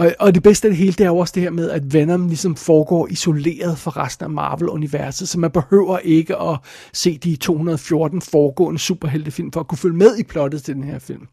og, 0.00 0.14
og 0.18 0.34
det 0.34 0.42
bedste 0.42 0.68
af 0.68 0.70
det 0.70 0.78
hele, 0.78 0.92
det 0.92 1.00
er 1.00 1.08
jo 1.08 1.18
også 1.18 1.32
det 1.34 1.42
her 1.42 1.50
med, 1.50 1.70
at 1.70 1.94
Venom 1.94 2.28
ligesom 2.28 2.56
foregår 2.56 3.06
isoleret 3.06 3.78
fra 3.78 3.90
resten 3.90 4.24
af 4.24 4.30
Marvel-universet, 4.30 5.28
så 5.28 5.38
man 5.38 5.50
behøver 5.50 5.98
ikke 5.98 6.36
at 6.36 6.58
se 6.92 7.18
de 7.18 7.36
214 7.36 8.22
foregående 8.22 8.78
superheltefilm 8.78 9.52
for 9.52 9.60
at 9.60 9.68
kunne 9.68 9.78
følge 9.78 9.96
med 9.96 10.18
i 10.18 10.22
plottet 10.22 10.62
til 10.62 10.74
den 10.74 10.84
her 10.84 10.98
film. 10.98 11.28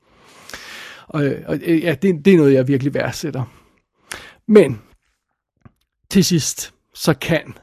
Og, 1.08 1.30
og 1.46 1.60
ja, 1.60 1.96
det, 2.02 2.26
det 2.26 2.34
er 2.34 2.38
noget, 2.38 2.54
jeg 2.54 2.68
virkelig 2.68 2.94
værdsætter. 2.94 3.44
Men 4.48 4.82
til 6.10 6.26
sidst, 6.26 6.74
så 6.94 7.14
kan 7.14 7.54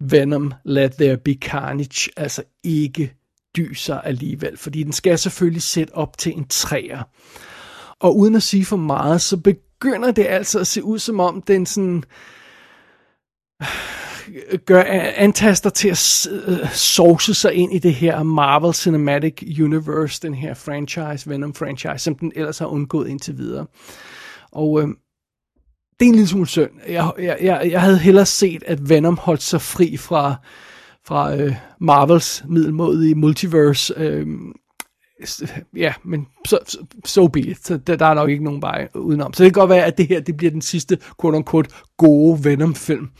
Venom 0.00 0.52
Let 0.64 0.92
There 0.92 1.16
Be 1.16 1.34
Carnage 1.34 2.10
altså 2.16 2.42
ikke 2.64 3.14
dyser 3.56 4.00
alligevel, 4.00 4.56
fordi 4.56 4.82
den 4.82 4.92
skal 4.92 5.18
selvfølgelig 5.18 5.62
sætte 5.62 5.94
op 5.94 6.18
til 6.18 6.36
en 6.36 6.46
træer. 6.48 7.02
Og 8.00 8.16
uden 8.16 8.34
at 8.34 8.42
sige 8.42 8.64
for 8.64 8.76
meget, 8.76 9.20
så 9.20 9.36
begynder 9.80 10.10
det 10.10 10.26
altså 10.26 10.58
at 10.58 10.66
se 10.66 10.84
ud 10.84 10.98
som 10.98 11.20
om 11.20 11.42
den 11.42 11.66
sådan 11.66 12.02
øh, 14.50 14.58
gør 14.66 14.80
øh, 14.80 15.12
antaster 15.16 15.70
til 15.70 15.88
at 15.88 15.96
source 15.96 16.62
øh, 16.62 16.72
sovse 16.72 17.34
sig 17.34 17.54
ind 17.54 17.72
i 17.72 17.78
det 17.78 17.94
her 17.94 18.22
Marvel 18.22 18.74
Cinematic 18.74 19.60
Universe, 19.60 20.22
den 20.22 20.34
her 20.34 20.54
franchise, 20.54 21.30
Venom 21.30 21.54
franchise, 21.54 21.98
som 21.98 22.14
den 22.14 22.32
ellers 22.36 22.58
har 22.58 22.66
undgået 22.66 23.08
indtil 23.08 23.38
videre. 23.38 23.66
Og 24.52 24.82
øh, 24.82 24.88
det 26.00 26.06
er 26.06 26.08
en 26.08 26.14
lille 26.14 26.28
smule 26.28 26.46
synd. 26.46 26.70
Jeg, 26.88 27.12
jeg, 27.18 27.38
jeg, 27.40 27.68
jeg 27.70 27.80
havde 27.80 27.98
hellere 27.98 28.26
set, 28.26 28.62
at 28.66 28.88
Venom 28.88 29.18
holdt 29.18 29.42
sig 29.42 29.60
fri 29.60 29.96
fra, 29.96 30.34
fra 31.06 31.36
øh, 31.36 31.54
Marvels 31.80 32.44
middelmodige 32.48 33.14
multiverse. 33.14 33.94
Øh, 33.96 34.26
ja, 35.76 35.94
men 36.04 36.26
så, 36.46 36.58
so, 36.66 36.78
so 37.04 37.26
be 37.26 37.40
it. 37.40 37.66
Så 37.66 37.76
der, 37.76 37.96
der 37.96 38.06
er 38.06 38.14
nok 38.14 38.30
ikke 38.30 38.44
nogen 38.44 38.62
vej 38.62 38.88
udenom. 38.94 39.32
Så 39.32 39.44
det 39.44 39.54
kan 39.54 39.60
godt 39.60 39.70
være, 39.70 39.84
at 39.84 39.98
det 39.98 40.06
her 40.08 40.20
det 40.20 40.36
bliver 40.36 40.50
den 40.50 40.62
sidste 40.62 40.98
quote-unquote 41.22 41.68
gode 41.96 42.44
Venom-film. 42.44 43.10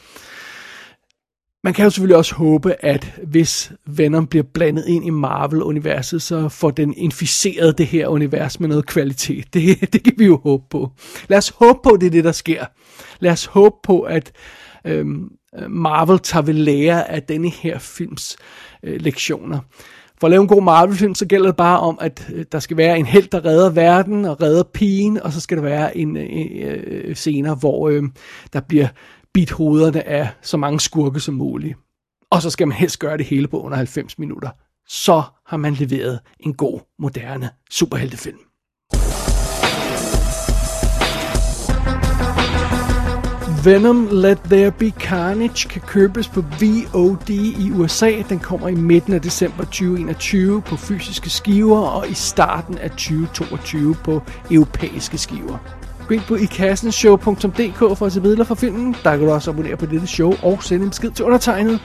Man 1.64 1.74
kan 1.74 1.84
jo 1.84 1.90
selvfølgelig 1.90 2.16
også 2.16 2.34
håbe, 2.34 2.84
at 2.84 3.20
hvis 3.26 3.72
Venom 3.86 4.26
bliver 4.26 4.42
blandet 4.54 4.84
ind 4.86 5.06
i 5.06 5.10
Marvel-universet, 5.10 6.22
så 6.22 6.48
får 6.48 6.70
den 6.70 6.94
inficeret 6.94 7.78
det 7.78 7.86
her 7.86 8.08
univers 8.08 8.60
med 8.60 8.68
noget 8.68 8.86
kvalitet. 8.86 9.54
Det, 9.54 9.80
det 9.92 10.04
kan 10.04 10.12
vi 10.16 10.24
jo 10.24 10.36
håbe 10.36 10.64
på. 10.70 10.92
Lad 11.28 11.38
os 11.38 11.48
håbe 11.48 11.78
på, 11.82 11.90
at 11.90 12.00
det 12.00 12.06
er 12.06 12.10
det, 12.10 12.24
der 12.24 12.32
sker. 12.32 12.64
Lad 13.20 13.32
os 13.32 13.44
håbe 13.44 13.76
på, 13.82 14.00
at 14.00 14.32
øhm, 14.84 15.30
Marvel 15.68 16.18
tager 16.18 16.42
ved 16.42 16.54
lære 16.54 17.10
af 17.10 17.22
denne 17.22 17.50
her 17.50 17.78
films 17.78 18.36
øh, 18.82 19.00
lektioner. 19.00 19.60
For 20.20 20.26
at 20.26 20.30
lave 20.30 20.42
en 20.42 20.48
god 20.48 20.62
Marvel-film, 20.62 21.14
så 21.14 21.26
gælder 21.26 21.46
det 21.46 21.56
bare 21.56 21.80
om, 21.80 21.98
at 22.00 22.30
øh, 22.34 22.44
der 22.52 22.58
skal 22.58 22.76
være 22.76 22.98
en 22.98 23.06
held, 23.06 23.28
der 23.28 23.44
redder 23.44 23.70
verden 23.70 24.24
og 24.24 24.42
redder 24.42 24.62
pigen, 24.62 25.22
og 25.22 25.32
så 25.32 25.40
skal 25.40 25.56
der 25.56 25.62
være 25.62 25.96
en, 25.96 26.16
en, 26.16 26.64
en 27.04 27.14
scener, 27.14 27.54
hvor 27.54 27.88
øh, 27.88 28.02
der 28.52 28.60
bliver 28.60 28.88
bidt 29.34 29.50
hovederne 29.50 30.08
af 30.08 30.28
så 30.42 30.56
mange 30.56 30.80
skurke 30.80 31.20
som 31.20 31.34
muligt. 31.34 31.76
Og 32.30 32.42
så 32.42 32.50
skal 32.50 32.68
man 32.68 32.76
helst 32.76 32.98
gøre 32.98 33.16
det 33.16 33.26
hele 33.26 33.48
på 33.48 33.60
under 33.60 33.76
90 33.76 34.18
minutter. 34.18 34.50
Så 34.88 35.22
har 35.46 35.56
man 35.56 35.74
leveret 35.74 36.20
en 36.40 36.54
god, 36.54 36.80
moderne 36.98 37.50
superheltefilm. 37.70 38.47
Venom 43.68 44.08
Let 44.10 44.38
There 44.38 44.70
Be 44.70 44.90
Carnage 44.90 45.68
kan 45.68 45.80
købes 45.86 46.28
på 46.28 46.40
VOD 46.40 47.30
i 47.30 47.70
USA. 47.74 48.22
Den 48.28 48.38
kommer 48.38 48.68
i 48.68 48.74
midten 48.74 49.12
af 49.12 49.22
december 49.22 49.64
2021 49.64 50.62
på 50.62 50.76
fysiske 50.76 51.30
skiver 51.30 51.78
og 51.78 52.08
i 52.08 52.14
starten 52.14 52.78
af 52.78 52.90
2022 52.90 53.94
på 54.04 54.22
europæiske 54.50 55.18
skiver. 55.18 55.58
Gå 56.08 56.14
ind 56.14 56.22
på 56.22 56.34
ikassenshow.dk 56.34 57.98
for 57.98 58.06
at 58.06 58.12
se 58.12 58.20
billeder 58.20 58.44
fra 58.44 58.54
filmen. 58.54 58.96
Der 59.04 59.16
kan 59.16 59.26
du 59.26 59.32
også 59.32 59.50
abonnere 59.50 59.76
på 59.76 59.86
dette 59.86 60.06
show 60.06 60.34
og 60.42 60.62
sende 60.62 60.84
en 60.84 60.90
besked 60.90 61.10
til 61.10 61.24
undertegnet. 61.24 61.80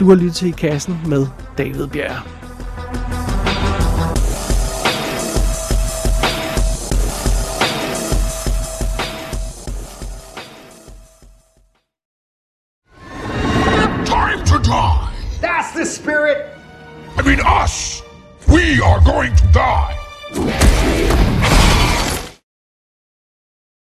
Du 0.00 0.08
har 0.08 0.14
lyttet 0.14 0.34
til 0.34 0.48
I 0.48 0.50
Kassen 0.50 1.00
med 1.06 1.26
David 1.58 1.86
Bjerg. 1.86 3.21